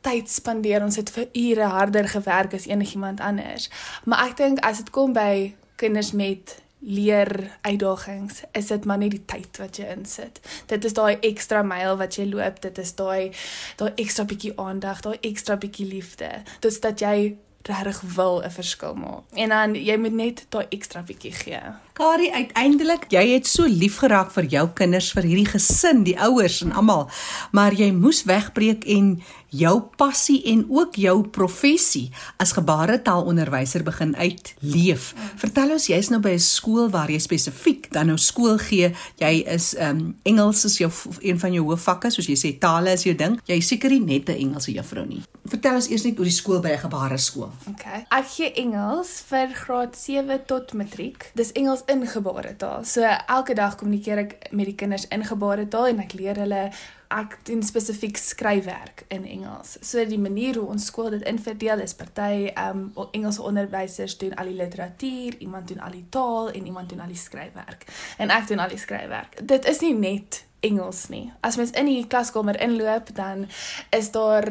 tyd 0.00 0.30
spandeer. 0.30 0.82
Ons 0.82 0.96
het 0.96 1.10
vir 1.10 1.28
ure 1.32 1.62
harder 1.62 2.08
gewerk 2.08 2.54
as 2.54 2.66
enigiemand 2.66 3.20
anders. 3.20 3.70
Maar 4.04 4.28
ek 4.28 4.36
dink 4.36 4.58
as 4.58 4.76
dit 4.76 4.90
kom 4.90 5.12
by 5.12 5.54
kinders 5.76 6.12
met 6.12 6.62
leer 6.80 7.58
uitdagings 7.60 8.42
is 8.52 8.66
dit 8.66 8.84
maar 8.84 8.98
net 8.98 9.10
die 9.10 9.24
tyd 9.24 9.58
wat 9.60 9.76
jy 9.76 9.90
insit. 9.92 10.40
Dit 10.66 10.84
is 10.84 10.96
daai 10.96 11.18
ekstra 11.20 11.62
myl 11.62 11.96
wat 12.00 12.16
jy 12.16 12.24
loop, 12.30 12.60
dit 12.64 12.78
is 12.78 12.94
daai 12.96 13.32
daai 13.76 13.92
ekstra 13.94 14.24
bietjie 14.24 14.52
aandag, 14.56 15.00
daai 15.04 15.18
ekstra 15.20 15.56
bietjie 15.60 15.86
liefde. 15.86 16.30
Dit 16.60 16.72
is 16.72 16.80
dat 16.80 17.00
jy 17.00 17.36
regtig 17.62 18.00
wil 18.00 18.42
'n 18.42 18.50
verskil 18.50 18.94
maak. 18.94 19.22
En 19.34 19.48
dan 19.48 19.74
jy 19.74 19.96
moet 19.96 20.12
net 20.12 20.46
daai 20.48 20.66
ekstra 20.68 21.02
bietjie 21.02 21.32
gee. 21.32 21.60
Kari, 22.00 22.30
uiteindelik, 22.32 23.02
jy 23.12 23.20
het 23.34 23.44
so 23.44 23.68
lief 23.68 23.98
geraak 24.00 24.30
vir 24.32 24.46
jou 24.48 24.62
kinders, 24.78 25.10
vir 25.12 25.26
hierdie 25.28 25.50
gesin, 25.50 26.00
die 26.06 26.14
ouers 26.16 26.62
en 26.64 26.72
almal, 26.72 27.10
maar 27.52 27.76
jy 27.76 27.90
moes 27.92 28.22
wegbreek 28.24 28.86
en 28.88 29.18
jou 29.50 29.80
passie 29.98 30.38
en 30.52 30.64
ook 30.70 30.94
jou 30.94 31.16
professie 31.28 32.10
as 32.38 32.54
gebaretaalonderwyser 32.54 33.82
begin 33.86 34.14
uitleef. 34.16 35.10
Vertel 35.42 35.74
ons, 35.74 35.88
jy's 35.90 36.10
nou 36.10 36.20
by 36.20 36.32
'n 36.34 36.38
skool 36.38 36.90
waar 36.90 37.10
jy 37.10 37.18
spesifiek 37.18 37.90
dan 37.92 38.06
nou 38.06 38.18
skool 38.18 38.58
gee. 38.58 38.94
Jy 39.18 39.44
is 39.46 39.74
ehm 39.74 39.98
um, 39.98 40.16
Engels 40.22 40.64
is 40.64 40.78
jou 40.78 40.90
een 41.20 41.38
van 41.38 41.52
jou 41.52 41.64
hoofvakke, 41.64 42.10
soos 42.10 42.26
jy 42.26 42.36
sê 42.36 42.58
tale 42.58 42.92
is 42.92 43.02
jou 43.02 43.14
ding. 43.14 43.40
Jy 43.46 43.56
is 43.56 43.66
seker 43.66 43.90
nie 43.90 44.00
net 44.00 44.28
'n 44.28 44.38
Engelse 44.38 44.72
juffrou 44.72 45.06
nie. 45.06 45.22
Vertel 45.44 45.74
ons 45.74 45.88
eers 45.88 46.04
net 46.04 46.18
oor 46.18 46.24
die 46.24 46.32
skool 46.32 46.60
by 46.60 46.70
'n 46.70 46.78
gebareskool. 46.78 47.50
Okay. 47.70 48.06
Ek 48.10 48.26
gee 48.26 48.52
Engels 48.52 49.22
vir 49.28 49.48
graad 49.54 49.96
7 49.96 50.46
tot 50.46 50.72
matriek. 50.72 51.30
Dis 51.34 51.52
Engels 51.52 51.82
in 51.90 52.06
gebaretaal. 52.06 52.84
So 52.84 53.02
elke 53.26 53.54
dag 53.54 53.76
kommunikeer 53.80 54.24
ek 54.24 54.32
met 54.50 54.70
die 54.70 54.78
kinders 54.78 55.08
in 55.08 55.24
gebaretaal 55.26 55.90
en 55.90 56.02
ek 56.04 56.16
leer 56.18 56.38
hulle 56.40 56.68
ek 57.10 57.34
doen 57.48 57.62
spesifiek 57.66 58.18
skryfwerk 58.20 59.02
in 59.10 59.24
Engels. 59.26 59.74
So 59.82 60.04
die 60.06 60.18
manier 60.18 60.60
hoe 60.60 60.68
ons 60.70 60.86
skool 60.90 61.10
dit 61.10 61.24
inverdeel 61.26 61.82
is 61.82 61.96
party 61.98 62.52
ehm 62.52 62.84
um, 62.94 63.08
Engelse 63.10 63.42
onderwysers 63.42 64.14
doen 64.20 64.36
al 64.38 64.52
die 64.52 64.58
literatuur, 64.60 65.40
iemand 65.42 65.68
doen 65.68 65.82
al 65.82 65.96
die 65.98 66.06
taal 66.10 66.52
en 66.54 66.66
iemand 66.66 66.88
doen 66.88 67.02
al 67.02 67.10
die 67.10 67.18
skryfwerk. 67.18 67.86
En 68.18 68.30
ek 68.30 68.46
doen 68.48 68.62
al 68.62 68.70
die 68.70 68.78
skryfwerk. 68.78 69.40
Dit 69.42 69.66
is 69.66 69.82
nie 69.82 69.94
net 69.94 70.44
Engels 70.60 71.08
nie. 71.08 71.32
As 71.40 71.56
mens 71.56 71.74
in 71.74 71.88
die 71.88 72.06
klaskamer 72.06 72.60
inloop, 72.60 73.14
dan 73.16 73.48
is 73.96 74.12
daar 74.14 74.46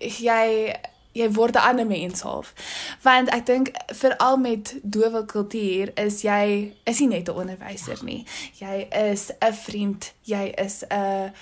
jy 0.00 0.74
jy 1.16 1.28
word 1.32 1.56
'n 1.56 1.68
ander 1.68 1.86
mens 1.86 2.20
half. 2.20 2.52
Want 3.02 3.30
ek 3.30 3.46
dink 3.46 3.70
veral 3.86 4.36
met 4.36 4.74
dowe 4.82 5.24
kultuur 5.24 5.92
is 5.96 6.22
jy 6.22 6.72
is 6.84 7.00
nie 7.00 7.08
net 7.08 7.28
'n 7.28 7.34
onderwyser 7.34 8.02
nie. 8.04 8.24
Jy 8.58 8.88
is 8.90 9.30
'n 9.40 9.52
vriend, 9.52 10.12
jy 10.22 10.52
is 10.56 10.84
'n 10.90 11.32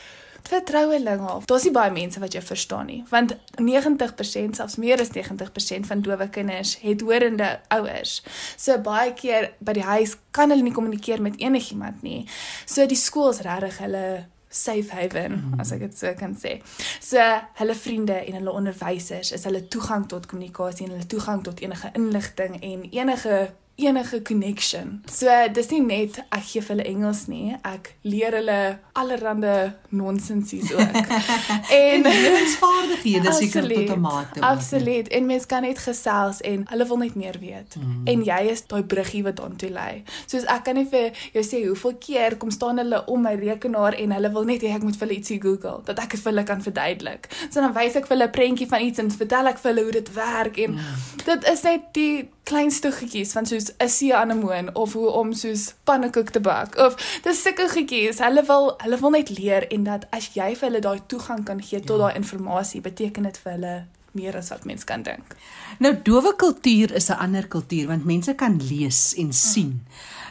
vertroueling 0.49 1.21
half. 1.21 1.45
Daar's 1.45 1.65
nie 1.65 1.73
baie 1.73 1.91
mense 1.91 2.21
wat 2.21 2.33
jou 2.33 2.43
verstaan 2.45 2.87
nie, 2.87 3.05
want 3.09 3.37
90% 3.57 4.57
selfs 4.57 4.77
meer 4.77 5.01
as 5.01 5.15
90% 5.15 5.87
van 5.87 6.03
dowe 6.05 6.29
kinders 6.29 6.77
het 6.81 7.01
horende 7.01 7.61
ouers. 7.69 8.23
So 8.57 8.77
baie 8.79 9.15
keer 9.17 9.53
by 9.59 9.73
die 9.73 9.87
huis 9.89 10.17
kan 10.31 10.53
hulle 10.53 10.63
nie 10.63 10.73
kommunikeer 10.73 11.23
met 11.23 11.41
enigiemand 11.41 12.03
nie. 12.03 12.27
So 12.67 12.87
die 12.87 12.99
skool 12.99 13.31
is 13.31 13.41
regtig 13.47 13.79
hulle 13.79 14.27
safe 14.55 14.95
haven 14.95 15.33
mm. 15.33 15.61
as 15.61 15.73
ek 15.75 15.85
dit 15.87 15.99
so 15.99 16.13
kan 16.19 16.37
sê. 16.39 16.59
So 17.03 17.23
hulle 17.61 17.75
vriende 17.75 18.21
en 18.23 18.39
hulle 18.39 18.55
onderwysers 18.55 19.33
is 19.35 19.45
hulle 19.49 19.65
toegang 19.69 20.07
tot 20.09 20.29
kommunikasie 20.31 20.87
en 20.87 20.97
hulle 20.97 21.11
toegang 21.11 21.45
tot 21.45 21.61
enige 21.65 21.91
inligting 21.99 22.61
en 22.63 22.89
enige 22.91 23.39
enige 23.77 24.23
connection. 24.23 25.03
So 25.11 25.31
dis 25.53 25.69
nie 25.73 25.81
net 25.83 26.21
ek 26.29 26.45
gee 26.47 26.63
hulle 26.69 26.85
Engels 26.87 27.25
nie, 27.27 27.57
ek 27.67 27.95
leer 28.07 28.37
hulle 28.39 28.59
allerlei 28.95 29.73
nonsensies 29.95 30.71
ook. 30.75 30.99
en 31.81 32.07
lewensvaardighede 32.07 33.33
seker 33.35 33.67
tot 33.69 33.97
'n 33.97 34.01
mate. 34.01 34.41
Absoluut. 34.41 35.09
En 35.09 35.27
mense 35.27 35.47
kan 35.47 35.63
net 35.63 35.79
gesels 35.79 36.41
en 36.41 36.67
hulle 36.71 36.87
wil 36.87 36.97
net 36.97 37.15
meer 37.15 37.39
weet. 37.41 37.77
Mm. 37.79 38.01
En 38.05 38.25
jy 38.25 38.41
is 38.51 38.67
daai 38.67 38.83
bruggie 38.83 39.23
wat 39.23 39.37
daartoe 39.37 39.71
lei. 39.71 40.03
Soos 40.27 40.47
ek 40.47 40.65
kan 40.65 40.79
nie 40.79 40.87
vir 40.91 41.11
jou 41.33 41.43
sê 41.43 41.65
hoeveel 41.67 41.97
keer 41.99 42.37
kom 42.37 42.51
staan 42.51 42.79
hulle 42.79 43.05
om 43.07 43.23
my 43.23 43.35
rekenaar 43.35 43.95
en 43.95 44.13
hulle 44.13 44.33
wil 44.33 44.45
net 44.45 44.63
hê 44.63 44.75
ek 44.75 44.83
moet 44.83 44.97
vir 44.97 45.09
hulle 45.09 45.19
ietsie 45.19 45.41
Google 45.41 45.83
dat 45.85 45.99
ek 45.99 46.15
dit 46.15 46.21
vir 46.21 46.33
hulle 46.33 46.45
kan 46.45 46.63
verduidelik. 46.63 47.29
So 47.51 47.61
dan 47.61 47.75
wys 47.75 47.97
ek 47.97 48.07
vir 48.07 48.17
hulle 48.17 48.31
'n 48.31 48.37
prentjie 48.39 48.69
van 48.71 48.81
iets 48.81 48.99
en 48.99 49.11
vertel 49.11 49.47
ek 49.47 49.59
vir 49.59 49.73
hulle 49.73 49.83
hoe 49.83 49.99
dit 49.99 50.15
werk 50.15 50.59
en 50.59 50.71
mm. 50.71 51.25
dit 51.25 51.51
is 51.53 51.63
net 51.63 51.91
die 51.93 52.29
kleinste 52.45 52.93
goedjies 52.93 53.33
van 53.33 53.47
soos 53.47 53.73
'n 53.79 53.89
see 53.89 54.15
anemoon 54.15 54.75
of 54.75 54.93
hoe 54.93 55.09
om 55.09 55.33
soos 55.33 55.75
pannekoek 55.85 56.31
te 56.31 56.41
bak 56.41 56.77
of 56.77 57.21
dis 57.23 57.43
sulke 57.43 57.69
goedjies. 57.69 58.19
Hulle 58.19 58.45
wil 58.47 58.75
hulle 58.79 58.99
wil 58.99 59.11
net 59.11 59.39
leer 59.39 59.69
en 59.69 59.85
dat 59.85 60.07
as 60.11 60.31
jy 60.35 60.55
vir 60.57 60.69
hulle 60.69 60.81
daai 60.81 61.01
toegang 61.07 61.45
kan 61.45 61.63
gee 61.63 61.81
tot 61.81 61.99
ja. 61.99 62.03
daai 62.03 62.15
inligting, 62.15 62.83
beteken 62.83 63.23
dit 63.23 63.39
vir 63.39 63.53
hulle 63.53 63.87
meer 64.13 64.37
as 64.37 64.49
wat 64.49 64.65
mens 64.65 64.85
kan 64.85 65.03
dink. 65.03 65.37
Nou 65.79 65.95
dowe 66.03 66.37
kultuur 66.37 66.93
is 66.93 67.09
'n 67.11 67.19
ander 67.19 67.49
kultuur 67.49 67.87
want 67.87 68.05
mense 68.05 68.35
kan 68.35 68.61
lees 68.63 69.15
en 69.15 69.33
sien 69.33 69.69
mm. 69.69 69.81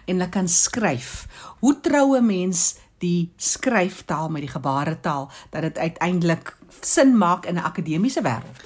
en 0.06 0.16
hulle 0.16 0.30
kan 0.30 0.48
skryf. 0.48 1.28
Hoe 1.60 1.80
troue 1.80 2.22
mens 2.22 2.76
die 2.98 3.32
skryftaal 3.38 4.30
met 4.30 4.42
die 4.42 4.52
gebaretaal 4.52 5.32
dat 5.50 5.62
dit 5.62 5.78
uiteindelik 5.78 6.58
sin 6.82 7.18
maak 7.18 7.46
in 7.46 7.56
'n 7.56 7.68
akademiese 7.70 8.22
wêreld? 8.22 8.58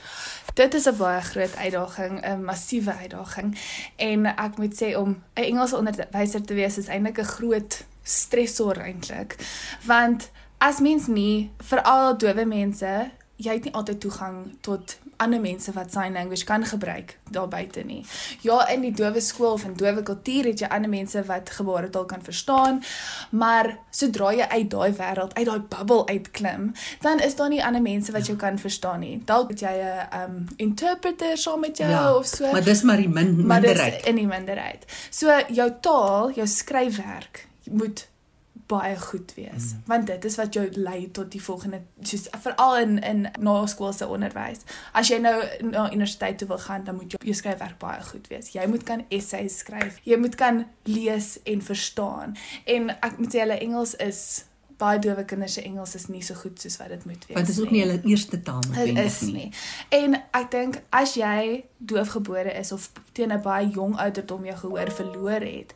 Dit 0.57 0.73
is 0.73 0.87
'n 0.87 0.97
baie 0.97 1.21
groot 1.21 1.55
uitdaging, 1.55 2.25
'n 2.25 2.43
massiewe 2.43 2.93
uitdaging. 2.93 3.57
En 3.95 4.25
ek 4.25 4.57
moet 4.57 4.75
sê 4.83 4.95
om 4.97 5.09
'n 5.33 5.41
Engelse 5.41 5.77
onderwyser 5.77 6.41
te 6.45 6.53
wees 6.53 6.77
is 6.77 6.87
eintlik 6.87 7.19
'n 7.19 7.23
groot 7.23 7.85
stresor 8.03 8.77
eintlik. 8.77 9.35
Want 9.85 10.31
as 10.57 10.79
mens 10.79 11.07
nie 11.07 11.51
veral 11.57 12.17
dowe 12.17 12.45
mense, 12.45 13.11
jy 13.37 13.53
het 13.53 13.67
nie 13.67 13.73
altyd 13.77 13.99
toegang 14.01 14.37
tot 14.65 14.97
ander 15.17 15.41
mense 15.41 15.71
wat 15.73 15.91
sign 15.93 16.13
language 16.13 16.45
kan 16.45 16.65
gebruik 16.65 17.17
daar 17.33 17.47
buite 17.47 17.83
nie. 17.85 18.05
Ja, 18.41 18.67
in 18.69 18.81
die 18.81 18.91
dowe 18.93 19.21
skool 19.21 19.51
of 19.57 19.63
in 19.65 19.73
dowe 19.77 20.03
kultuur 20.03 20.49
het 20.51 20.61
jy 20.61 20.69
ander 20.73 20.89
mense 20.89 21.23
wat 21.25 21.49
gebaretaal 21.57 22.05
kan 22.05 22.21
verstaan, 22.23 22.81
maar 23.29 23.73
sodra 23.91 24.31
jy 24.33 24.47
uit 24.49 24.69
daai 24.69 24.93
wêreld, 24.97 25.33
uit 25.33 25.45
daai 25.49 25.61
bubble 25.69 26.05
uitklim, 26.05 26.71
dan 27.01 27.21
is 27.25 27.35
daar 27.35 27.49
nie 27.53 27.63
ander 27.65 27.81
mense 27.81 28.13
wat 28.13 28.29
jou 28.29 28.37
kan 28.37 28.59
verstaan 28.61 29.01
nie. 29.05 29.21
Dalk 29.25 29.53
het 29.53 29.65
jy 29.65 29.75
'n 29.77 30.21
um 30.21 30.45
interpreter 30.57 31.37
saam 31.37 31.59
met 31.59 31.77
jou 31.77 31.89
ja, 31.89 32.15
of 32.15 32.25
so. 32.25 32.51
Maar 32.51 32.63
dis 32.63 32.81
maar 32.81 32.97
die 32.97 33.09
min 33.09 33.35
minderheid. 33.35 33.77
Maar 33.77 33.91
dis 33.91 34.05
in 34.05 34.15
die 34.15 34.27
minderheid. 34.27 34.85
So 35.09 35.41
jou 35.47 35.71
taal, 35.81 36.31
jou 36.31 36.47
skryfwerk 36.47 37.47
moet 37.69 38.07
baie 38.67 38.97
goed 38.99 39.33
wees 39.35 39.71
mm. 39.73 39.83
want 39.85 40.07
dit 40.07 40.25
is 40.25 40.35
wat 40.35 40.53
jou 40.53 40.65
lei 40.75 41.11
tot 41.11 41.31
die 41.31 41.41
volgende 41.43 41.81
soos 42.01 42.27
veral 42.43 42.77
in 42.77 42.99
in 43.03 43.27
naskoolse 43.39 44.07
onderwys. 44.07 44.65
As 44.91 45.11
jy 45.11 45.19
nou 45.23 45.35
na 45.71 45.87
universiteit 45.91 46.37
toe 46.37 46.47
wil 46.47 46.59
gaan, 46.59 46.83
dan 46.83 46.95
moet 46.95 47.11
jou, 47.11 47.21
jou 47.23 47.35
skryfwerk 47.35 47.79
baie 47.79 48.03
goed 48.03 48.27
wees. 48.27 48.51
Jy 48.55 48.67
moet 48.67 48.83
kan 48.83 49.05
essays 49.09 49.61
skryf. 49.63 50.01
Jy 50.03 50.19
moet 50.19 50.35
kan 50.35 50.65
lees 50.83 51.37
en 51.43 51.63
verstaan. 51.63 52.35
En 52.65 52.91
ek 52.99 53.17
moet 53.17 53.33
sê 53.33 53.43
hulle 53.45 53.59
Engels 53.63 53.95
is 54.03 54.21
baie 54.77 54.99
dowe 55.01 55.25
kinders 55.25 55.57
se 55.57 55.63
Engels 55.65 55.95
is 55.97 56.05
nie 56.07 56.21
so 56.21 56.37
goed 56.37 56.61
soos 56.61 56.77
wat 56.77 56.91
dit 56.93 57.05
moet 57.05 57.25
wees. 57.25 57.33
Want 57.35 57.47
dit 57.49 57.55
is 57.55 57.61
ook 57.63 57.73
nie 57.73 57.81
hulle 57.85 57.97
eerste 58.03 58.41
taal 58.41 58.61
noodwendig 58.67 59.21
nie. 59.21 59.33
nie. 59.33 59.49
En 60.03 60.19
ek 60.37 60.51
dink 60.53 60.81
as 60.89 61.15
jy 61.17 61.63
doofgebore 61.77 62.53
is 62.59 62.71
of 62.75 62.91
teen 63.17 63.33
'n 63.33 63.41
baie 63.41 63.69
jong 63.73 63.97
ouderdom 63.97 64.45
jou 64.45 64.57
gehoor 64.57 64.91
verloor 64.91 65.41
het, 65.41 65.73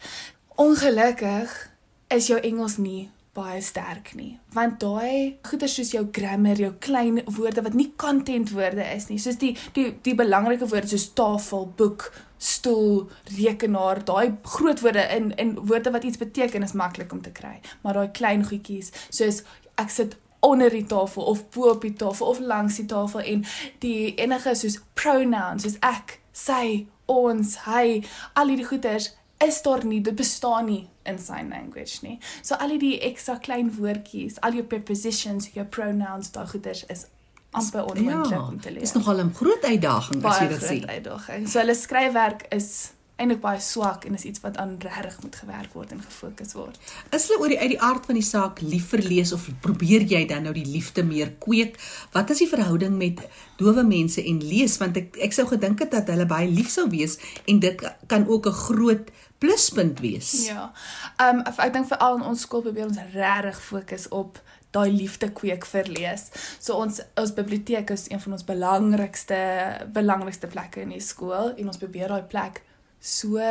ongelukkig 0.56 1.71
is 2.12 2.28
jou 2.28 2.40
Engels 2.40 2.78
nie 2.78 3.10
baie 3.36 3.62
sterk 3.64 4.12
nie. 4.20 4.34
Want 4.56 4.82
daai 4.84 5.38
goeie 5.48 5.68
soos 5.72 5.94
jou 5.94 6.04
grammar 6.12 6.60
jou 6.60 6.72
klein 6.84 7.22
woorde 7.38 7.64
wat 7.64 7.78
nie 7.80 7.92
content 8.02 8.52
woorde 8.52 8.84
is 8.96 9.08
nie 9.08 9.20
soos 9.24 9.40
die 9.40 9.54
die 9.78 9.92
die 10.04 10.16
belangrike 10.20 10.68
woorde 10.68 10.92
soos 10.92 11.12
tafel 11.16 11.70
boek 11.80 12.10
stoel 12.42 13.06
rekenaar 13.38 14.04
daai 14.08 14.34
groot 14.56 14.84
woorde 14.84 15.06
in 15.16 15.32
in 15.40 15.56
woorde 15.62 15.94
wat 15.96 16.04
iets 16.04 16.20
beteken 16.20 16.68
is 16.68 16.76
maklik 16.76 17.14
om 17.16 17.22
te 17.22 17.32
kry. 17.32 17.60
Maar 17.84 18.02
daai 18.02 18.12
klein 18.20 18.44
goedjies 18.50 18.92
soos 19.10 19.44
ek 19.80 19.96
sit 19.96 20.20
onder 20.42 20.74
die 20.74 20.86
tafel 20.86 21.24
of 21.32 21.46
bo 21.56 21.70
op 21.72 21.82
die 21.88 21.94
tafel 21.94 22.28
of 22.28 22.40
langs 22.40 22.82
die 22.82 22.86
tafel 22.90 23.22
en 23.22 23.46
die 23.80 24.16
enige 24.16 24.56
soos 24.58 24.80
pronouns 24.94 25.64
soos 25.64 25.80
ek 25.86 26.18
sy 26.36 26.88
ons 27.12 27.58
hy 27.68 28.02
al 28.40 28.52
die 28.52 28.66
goeders 28.66 29.12
is 29.48 29.62
daar 29.62 29.86
nie, 29.86 30.02
dit 30.02 30.16
bestaan 30.16 30.66
nie 30.66 30.90
in 31.04 31.20
sign 31.20 31.50
language 31.50 32.00
nie. 32.02 32.20
So 32.42 32.56
al 32.56 32.78
die 32.80 33.00
ekstra 33.02 33.38
klein 33.42 33.72
woordjies, 33.78 34.40
al 34.42 34.54
jou 34.60 34.64
prepositions, 34.64 35.50
jou 35.56 35.66
pronouns, 35.66 36.32
daai 36.32 36.48
goeders 36.48 36.86
is 36.94 37.08
amper 37.52 37.84
onmoontlik 37.84 38.32
ja, 38.32 38.48
om 38.48 38.60
te 38.62 38.72
leer. 38.72 38.80
Dis 38.86 38.94
nogal 38.94 39.24
'n 39.26 39.34
groot 39.36 39.64
uitdaging 39.64 40.26
as 40.26 40.40
jy 40.40 40.48
dit 40.48 40.64
sien. 40.64 40.86
Baie 40.86 40.96
uitdaging. 40.98 41.50
So 41.50 41.60
hulle 41.60 41.76
skryfwerk 41.76 42.46
is 42.50 42.92
eintlik 43.16 43.42
baie 43.42 43.60
swak 43.62 44.06
en 44.06 44.16
is 44.18 44.26
iets 44.26 44.42
wat 44.42 44.58
aan 44.58 44.78
regtig 44.80 45.18
moet 45.22 45.36
gewerk 45.36 45.74
word 45.74 45.92
en 45.92 46.02
gefokus 46.02 46.54
word. 46.58 46.78
Is 47.14 47.28
hulle 47.28 47.40
oor 47.42 47.54
die 47.54 47.60
uit 47.60 47.74
die 47.76 47.82
aard 47.82 48.06
van 48.10 48.18
die 48.18 48.26
saak 48.26 48.62
lief 48.66 48.88
vir 48.94 49.04
lees 49.06 49.34
of 49.36 49.48
probeer 49.62 50.06
jy 50.10 50.24
dan 50.30 50.48
nou 50.48 50.54
die 50.58 50.66
liefde 50.66 51.04
meer 51.06 51.34
kweek? 51.44 51.78
Wat 52.16 52.30
is 52.34 52.42
die 52.42 52.50
verhouding 52.50 52.98
met 52.98 53.22
dowe 53.62 53.84
mense 53.86 54.24
en 54.24 54.42
lees 54.42 54.78
want 54.82 54.98
ek 54.98 55.20
ek 55.22 55.36
sou 55.38 55.46
gedink 55.52 55.84
het 55.86 55.94
dat 55.94 56.10
hulle 56.10 56.26
baie 56.26 56.50
lief 56.50 56.72
sou 56.74 56.88
wees 56.90 57.20
en 57.46 57.62
dit 57.62 57.86
kan 58.08 58.26
ook 58.28 58.48
'n 58.48 58.62
groot 58.68 59.12
pluspunt 59.42 60.00
wees. 60.00 60.48
Ja. 60.48 60.72
Ehm 61.18 61.42
um, 61.42 61.54
ek 61.58 61.74
dink 61.74 61.88
veral 61.90 62.20
in 62.20 62.26
ons 62.30 62.42
skool 62.46 62.62
probeer 62.62 62.86
ons 62.86 63.00
regtig 63.14 63.62
fokus 63.62 64.08
op 64.10 64.42
daai 64.72 64.92
liefde 64.92 65.32
kweek 65.36 65.66
vir 65.66 65.88
lees. 65.92 66.28
So 66.60 66.78
ons 66.80 67.02
ons 67.20 67.34
biblioteek 67.34 67.90
is 67.90 68.08
een 68.10 68.22
van 68.24 68.38
ons 68.38 68.46
belangrikste 68.48 69.40
belangrikste 69.94 70.48
plekke 70.48 70.86
in 70.86 70.94
die 70.96 71.02
skool 71.04 71.56
en 71.56 71.72
ons 71.74 71.82
probeer 71.82 72.14
daai 72.14 72.28
plek 72.34 72.62
so 73.02 73.42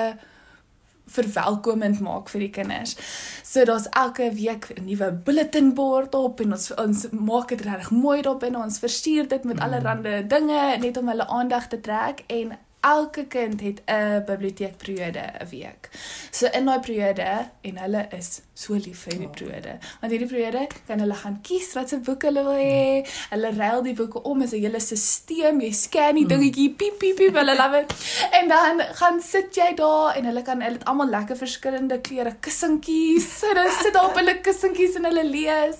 verwelkomend 1.11 2.01
maak 2.01 2.31
vir 2.31 2.45
die 2.47 2.53
kinders. 2.55 2.95
So 3.43 3.65
daar's 3.67 3.89
elke 3.99 4.31
week 4.35 4.71
'n 4.77 4.85
nuwe 4.87 5.13
bulletin 5.13 5.75
board 5.75 6.15
op 6.15 6.41
en 6.41 6.53
ons 6.53 6.75
ons 6.75 7.07
maak 7.11 7.49
dit 7.49 7.61
regtig 7.61 7.91
mooi 7.91 8.23
daarop 8.23 8.43
en 8.43 8.57
ons 8.57 8.79
versier 8.79 9.29
dit 9.29 9.45
met 9.45 9.61
allerlei 9.61 10.27
dinge 10.27 10.79
net 10.79 10.97
om 10.97 11.09
hulle 11.09 11.27
aandag 11.27 11.67
te 11.69 11.81
trek. 11.81 12.25
En 12.27 12.59
elke 12.81 13.27
kind 13.27 13.61
het 13.61 13.83
'n 13.87 14.25
biblioteekperiode 14.25 15.23
'n 15.41 15.49
week. 15.51 15.89
So 16.31 16.47
in 16.47 16.65
daai 16.65 16.81
periode 16.81 17.49
en 17.61 17.77
hulle 17.79 18.07
is 18.19 18.41
so 18.55 18.75
lief 18.75 18.99
vir 18.99 19.19
die 19.19 19.29
periode. 19.29 19.79
Want 20.01 20.13
hierdie 20.13 20.29
periode 20.29 20.67
kan 20.87 20.99
hulle 20.99 21.15
gaan 21.15 21.39
kies 21.43 21.73
watse 21.73 21.99
boeke 21.99 22.27
hulle 22.27 22.45
wil 22.45 22.61
hê. 22.61 23.07
Hulle 23.31 23.51
ruil 23.57 23.83
die 23.83 23.95
boeke 23.95 24.23
om 24.23 24.43
as 24.43 24.53
'n 24.53 24.61
hele 24.61 24.81
stelsel. 24.81 25.61
Jy 25.61 25.73
scan 25.73 26.15
die 26.15 26.27
dingetjie 26.27 26.71
piep 26.71 26.99
piep 26.99 27.17
piep 27.17 27.35
hulle 27.35 27.57
love 27.57 27.79
it. 27.81 27.95
En 28.41 28.49
dan 28.49 28.81
gaan 28.81 29.21
sit 29.21 29.55
jy 29.55 29.75
daar 29.75 30.17
en 30.17 30.25
hulle 30.25 30.43
kan 30.43 30.61
hulle 30.61 30.79
het 30.79 30.85
almal 30.85 31.09
lekker 31.09 31.37
verskillende 31.37 32.01
kleure 32.01 32.37
kussentjies. 32.41 33.41
Hulle 33.41 33.71
sit 33.83 33.93
daar 33.93 34.05
op 34.05 34.15
hulle 34.15 34.41
kussentjies 34.41 34.95
en 34.95 35.05
hulle 35.05 35.25
lees. 35.25 35.77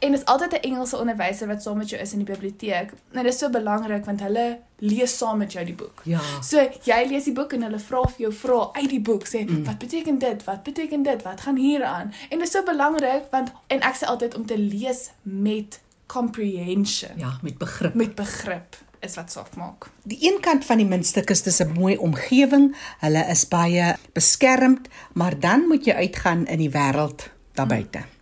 En 0.00 0.12
is 0.12 0.24
altyd 0.24 0.52
'n 0.52 0.64
Engelse 0.66 0.98
onderwyser 0.98 1.46
wat 1.46 1.62
saam 1.62 1.78
met 1.78 1.88
jou 1.88 2.02
is 2.02 2.12
in 2.12 2.24
die 2.24 2.32
biblioteek. 2.34 2.90
En 3.12 3.22
dit 3.22 3.32
is 3.32 3.38
so 3.38 3.50
belangrik 3.50 4.04
want 4.04 4.20
hulle 4.20 4.58
lees 4.78 5.16
saam 5.16 5.38
met 5.38 5.52
jou 5.52 5.64
die 5.64 5.74
boek. 5.74 6.02
Ja. 6.04 6.20
So 6.44 6.60
jy 6.84 6.98
lees 7.08 7.28
die 7.28 7.34
boek 7.36 7.54
en 7.56 7.66
hulle 7.66 7.80
vra 7.80 8.02
vir 8.12 8.26
jou 8.26 8.32
vrae 8.32 8.82
uit 8.82 8.90
die 8.92 9.00
boek 9.00 9.26
sê 9.28 9.44
mm. 9.44 9.64
wat 9.68 9.78
beteken 9.82 10.18
dit? 10.22 10.44
Wat 10.44 10.62
beteken 10.66 11.06
dit? 11.06 11.22
Wat 11.24 11.44
gaan 11.46 11.60
hier 11.60 11.84
aan? 11.84 12.12
En 12.28 12.38
dit 12.38 12.46
is 12.46 12.52
so 12.52 12.64
belangrik 12.66 13.30
want 13.32 13.52
en 13.72 13.86
ek 13.88 14.00
sê 14.00 14.10
altyd 14.10 14.36
om 14.36 14.46
te 14.46 14.58
lees 14.58 15.10
met 15.22 15.80
comprehension. 16.06 17.16
Ja, 17.18 17.38
met 17.42 17.58
begrip. 17.58 17.94
Met 17.94 18.14
begrip 18.14 18.76
is 19.00 19.16
wat 19.16 19.32
saak 19.32 19.56
maak. 19.56 19.88
Die 20.04 20.18
een 20.20 20.40
kant 20.40 20.64
van 20.64 20.80
die 20.80 20.88
muntstuk 20.88 21.30
is 21.30 21.42
dis 21.42 21.60
'n 21.62 21.72
mooi 21.72 21.96
omgewing. 21.96 22.74
Hulle 23.00 23.24
is 23.30 23.48
baie 23.48 23.96
beskermd, 24.12 24.88
maar 25.12 25.38
dan 25.40 25.66
moet 25.68 25.84
jy 25.84 25.92
uitgaan 25.92 26.46
in 26.46 26.58
die 26.58 26.70
wêreld 26.70 27.30
daar 27.52 27.66
buite. 27.66 27.98
Mm. 27.98 28.16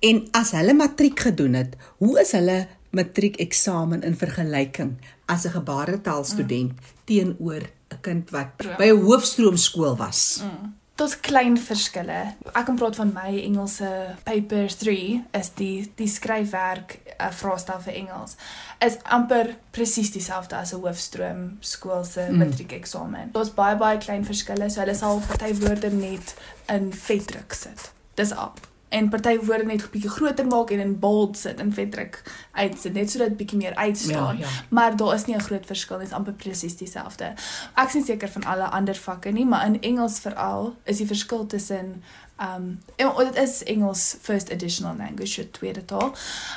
En 0.00 0.28
as 0.32 0.50
hulle 0.56 0.72
matriek 0.72 1.20
gedoen 1.20 1.54
het, 1.54 1.76
hoe 2.00 2.20
is 2.20 2.32
hulle 2.32 2.66
matriekeksamen 2.90 4.02
in 4.02 4.16
vergelyking 4.16 4.96
as 5.30 5.46
'n 5.46 5.54
gebaretaalstudent 5.54 6.74
mm. 6.74 6.98
teenoor 7.04 7.62
'n 7.94 8.00
kind 8.00 8.30
wat 8.34 8.52
ja. 8.58 8.76
by 8.76 8.90
'n 8.90 9.02
hoofstroomskool 9.06 9.96
was? 9.96 10.42
Mm 10.42 10.78
tot 11.00 11.20
klein 11.24 11.56
verskille. 11.56 12.18
Ek 12.52 12.66
kan 12.68 12.76
praat 12.76 12.98
van 13.00 13.12
my 13.14 13.32
Engelse 13.40 13.88
paper 14.26 14.68
3 14.82 14.96
is 15.38 15.48
die 15.56 15.76
die 15.96 16.08
skryfwerk 16.08 16.98
'n 16.98 17.24
uh, 17.24 17.30
vraestel 17.32 17.80
vir 17.86 17.94
Engels 18.02 18.36
is 18.84 18.98
amper 19.16 19.54
presies 19.72 20.12
dieselfde 20.12 20.56
as 20.56 20.72
'n 20.74 20.82
hoofstroom 20.84 21.56
skool 21.60 22.04
se 22.04 22.26
mm. 22.28 22.38
matriekeksamen. 22.38 23.32
Daar's 23.32 23.54
baie 23.54 23.76
baie 23.76 23.98
klein 23.98 24.24
verskille, 24.24 24.70
so 24.70 24.80
hulle 24.80 24.94
sal 24.94 25.22
party 25.28 25.54
woorde 25.62 25.90
net 25.90 26.34
in 26.68 26.92
vetdruk 26.92 27.52
sit. 27.52 27.92
Dis 28.14 28.32
al 28.32 28.52
en 28.90 29.08
party 29.08 29.36
woorde 29.38 29.64
net 29.64 29.82
'n 29.82 29.90
bietjie 29.92 30.10
groter 30.10 30.46
maak 30.46 30.70
en 30.70 30.78
in 30.78 30.98
bold 30.98 31.36
sit 31.38 31.60
en 31.60 31.72
vetdruk 31.72 32.22
uitsit 32.52 32.92
net 32.92 33.10
sodat 33.10 33.28
dit 33.28 33.36
bietjie 33.36 33.58
meer 33.58 33.74
uitstaan. 33.74 34.38
Ja, 34.38 34.46
ja. 34.46 34.64
Maar 34.68 34.96
daar 34.96 35.14
is 35.14 35.24
nie 35.24 35.36
'n 35.36 35.40
groot 35.48 35.66
verskil 35.66 35.96
nie, 35.96 36.04
dit 36.04 36.12
is 36.12 36.18
amper 36.18 36.32
presies 36.32 36.76
dieselfde. 36.76 37.34
Ek 37.74 37.86
is 37.86 37.94
nie 37.94 38.04
seker 38.04 38.28
van 38.28 38.44
alle 38.44 38.68
ander 38.68 38.94
vakke 38.94 39.30
nie, 39.30 39.46
maar 39.46 39.66
in 39.66 39.80
Engels 39.80 40.18
veral 40.18 40.76
is 40.84 40.96
die 40.96 41.06
verskil 41.06 41.46
tussen 41.46 42.02
um 42.40 42.78
en 42.96 43.12
dit 43.16 43.36
is 43.36 43.62
Engels 43.62 44.16
first 44.20 44.52
additional 44.52 44.96
language 44.96 45.50
tweede 45.50 45.84
taal, 45.84 46.14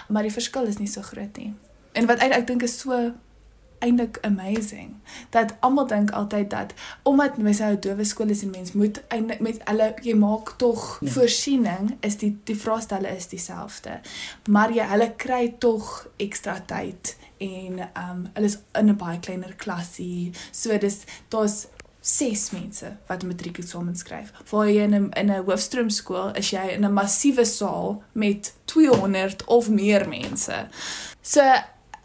maar 0.07 0.21
die 0.21 0.31
verskil 0.31 0.63
is 0.63 0.77
nie 0.77 0.87
so 0.87 1.01
groot 1.01 1.37
nie. 1.37 1.53
En 1.91 2.05
wat 2.05 2.19
ek, 2.19 2.31
ek 2.31 2.47
dink 2.47 2.63
is 2.63 2.79
so 2.79 3.11
eintlik 3.85 4.19
amazing 4.27 4.95
dat 5.35 5.55
almal 5.59 5.87
dink 5.87 6.11
altyd 6.11 6.49
dat 6.49 6.73
omdat 7.03 7.37
mens 7.37 7.59
nou 7.63 7.73
'n 7.73 7.79
dowe 7.79 8.03
skool 8.03 8.29
is 8.35 8.43
en 8.43 8.49
mens 8.49 8.71
moet 8.73 9.01
eintlik 9.07 9.39
met 9.39 9.61
hulle 9.69 9.93
jy 10.01 10.15
maak 10.15 10.53
tog 10.57 10.97
ja. 11.01 11.11
voorsiening 11.11 11.97
is 11.99 12.17
die 12.17 12.37
die 12.43 12.59
vraestelle 12.65 13.15
is 13.15 13.27
dieselfde 13.27 13.99
maar 14.47 14.71
jy 14.71 14.87
hulle 14.93 15.11
kry 15.25 15.53
tog 15.59 16.07
ekstra 16.17 16.59
tyd 16.59 17.15
en 17.37 17.79
ehm 17.79 18.09
um, 18.09 18.27
hulle 18.33 18.45
is 18.45 18.57
in 18.79 18.89
'n 18.89 18.97
baie 18.97 19.19
kleiner 19.19 19.53
klasie 19.55 20.31
so 20.51 20.77
dis 20.77 20.99
daar's 21.29 21.67
ses 22.03 22.49
mense 22.51 22.89
wat 23.07 23.23
matriek 23.23 23.57
eksamen 23.61 23.95
skryf. 23.95 24.33
Waar 24.49 24.67
jy 24.67 24.83
in 24.83 24.95
'n 24.95 25.11
in 25.15 25.31
'n 25.31 25.43
hoofstroomskool 25.47 26.35
is 26.35 26.49
jy 26.49 26.67
in 26.75 26.85
'n 26.85 26.93
massiewe 26.93 27.45
saal 27.45 28.03
met 28.11 28.53
200 28.65 29.45
of 29.45 29.69
meer 29.69 30.07
mense. 30.09 30.67
So 31.21 31.41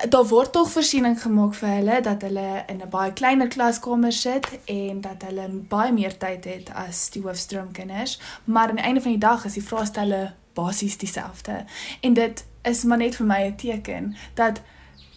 daar 0.07 0.27
word 0.27 0.53
tog 0.53 0.71
voorsiening 0.71 1.17
gemaak 1.23 1.55
vir 1.59 1.69
hulle 1.69 2.01
dat 2.01 2.23
hulle 2.23 2.65
in 2.67 2.83
'n 2.83 2.91
baie 2.91 3.13
kleiner 3.13 3.49
klaskamer 3.49 4.13
sit 4.13 4.47
en 4.65 5.01
dat 5.01 5.23
hulle 5.27 5.49
baie 5.49 5.93
meer 5.93 6.17
tyd 6.19 6.45
het 6.45 6.71
as 6.75 7.11
die 7.11 7.23
hoofstroomkinders, 7.23 8.21
maar 8.45 8.69
aan 8.69 8.77
die 8.77 8.85
einde 8.85 9.01
van 9.01 9.11
die 9.11 9.21
dag 9.21 9.45
is 9.45 9.53
die 9.53 9.65
vraestelle 9.65 10.33
basies 10.55 10.97
dieselfde. 10.97 11.65
En 12.01 12.15
dit 12.15 12.45
is 12.63 12.85
maar 12.85 12.99
net 12.99 13.17
vir 13.17 13.27
my 13.27 13.41
'n 13.43 13.57
teken 13.57 14.17
dat 14.35 14.61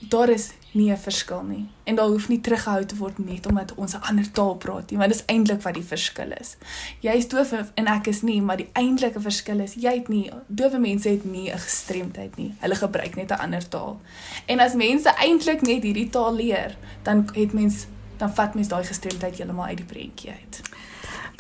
daar 0.10 0.30
is 0.30 0.52
nie 0.72 0.92
'n 0.92 0.98
verskil 0.98 1.44
nie. 1.44 1.70
En 1.84 1.96
daar 1.96 2.08
hoef 2.08 2.28
nie 2.28 2.42
teruggehou 2.42 2.86
te 2.86 2.96
word 2.96 3.18
net 3.18 3.46
omdat 3.46 3.74
ons 3.76 3.94
'n 3.94 4.02
ander 4.02 4.32
taal 4.32 4.56
praat 4.56 4.90
nie, 4.90 5.00
want 5.00 5.12
dis 5.12 5.26
eintlik 5.26 5.62
wat 5.62 5.74
die 5.74 5.84
verskil 5.84 6.32
is. 6.40 6.58
Jy 7.00 7.12
is 7.12 7.28
doof 7.28 7.54
en 7.74 7.88
ek 7.88 8.08
is 8.08 8.22
nie, 8.22 8.42
maar 8.42 8.58
die 8.58 8.70
eintlike 8.74 9.22
verskil 9.22 9.60
is 9.60 9.74
jy 9.74 9.94
het 9.94 10.08
nie 10.08 10.32
dowe 10.48 10.80
mense 10.80 11.10
het 11.10 11.26
nie 11.26 11.52
'n 11.52 11.58
gestremdheid 11.58 12.36
nie. 12.36 12.54
Hulle 12.60 12.76
gebruik 12.76 13.16
net 13.16 13.32
'n 13.32 13.40
ander 13.40 13.68
taal. 13.68 14.02
En 14.46 14.60
as 14.60 14.74
mense 14.74 15.10
eintlik 15.10 15.62
net 15.62 15.84
hierdie 15.84 16.10
taal 16.10 16.36
leer, 16.36 16.78
dan 17.04 17.30
het 17.34 17.54
mens 17.54 17.86
dan 18.18 18.34
vat 18.34 18.54
mens 18.54 18.68
daai 18.68 18.84
gestremdheid 18.84 19.38
heeltemal 19.38 19.66
uit 19.66 19.78
die 19.78 19.86
prentjie 19.86 20.30
uit. 20.30 20.62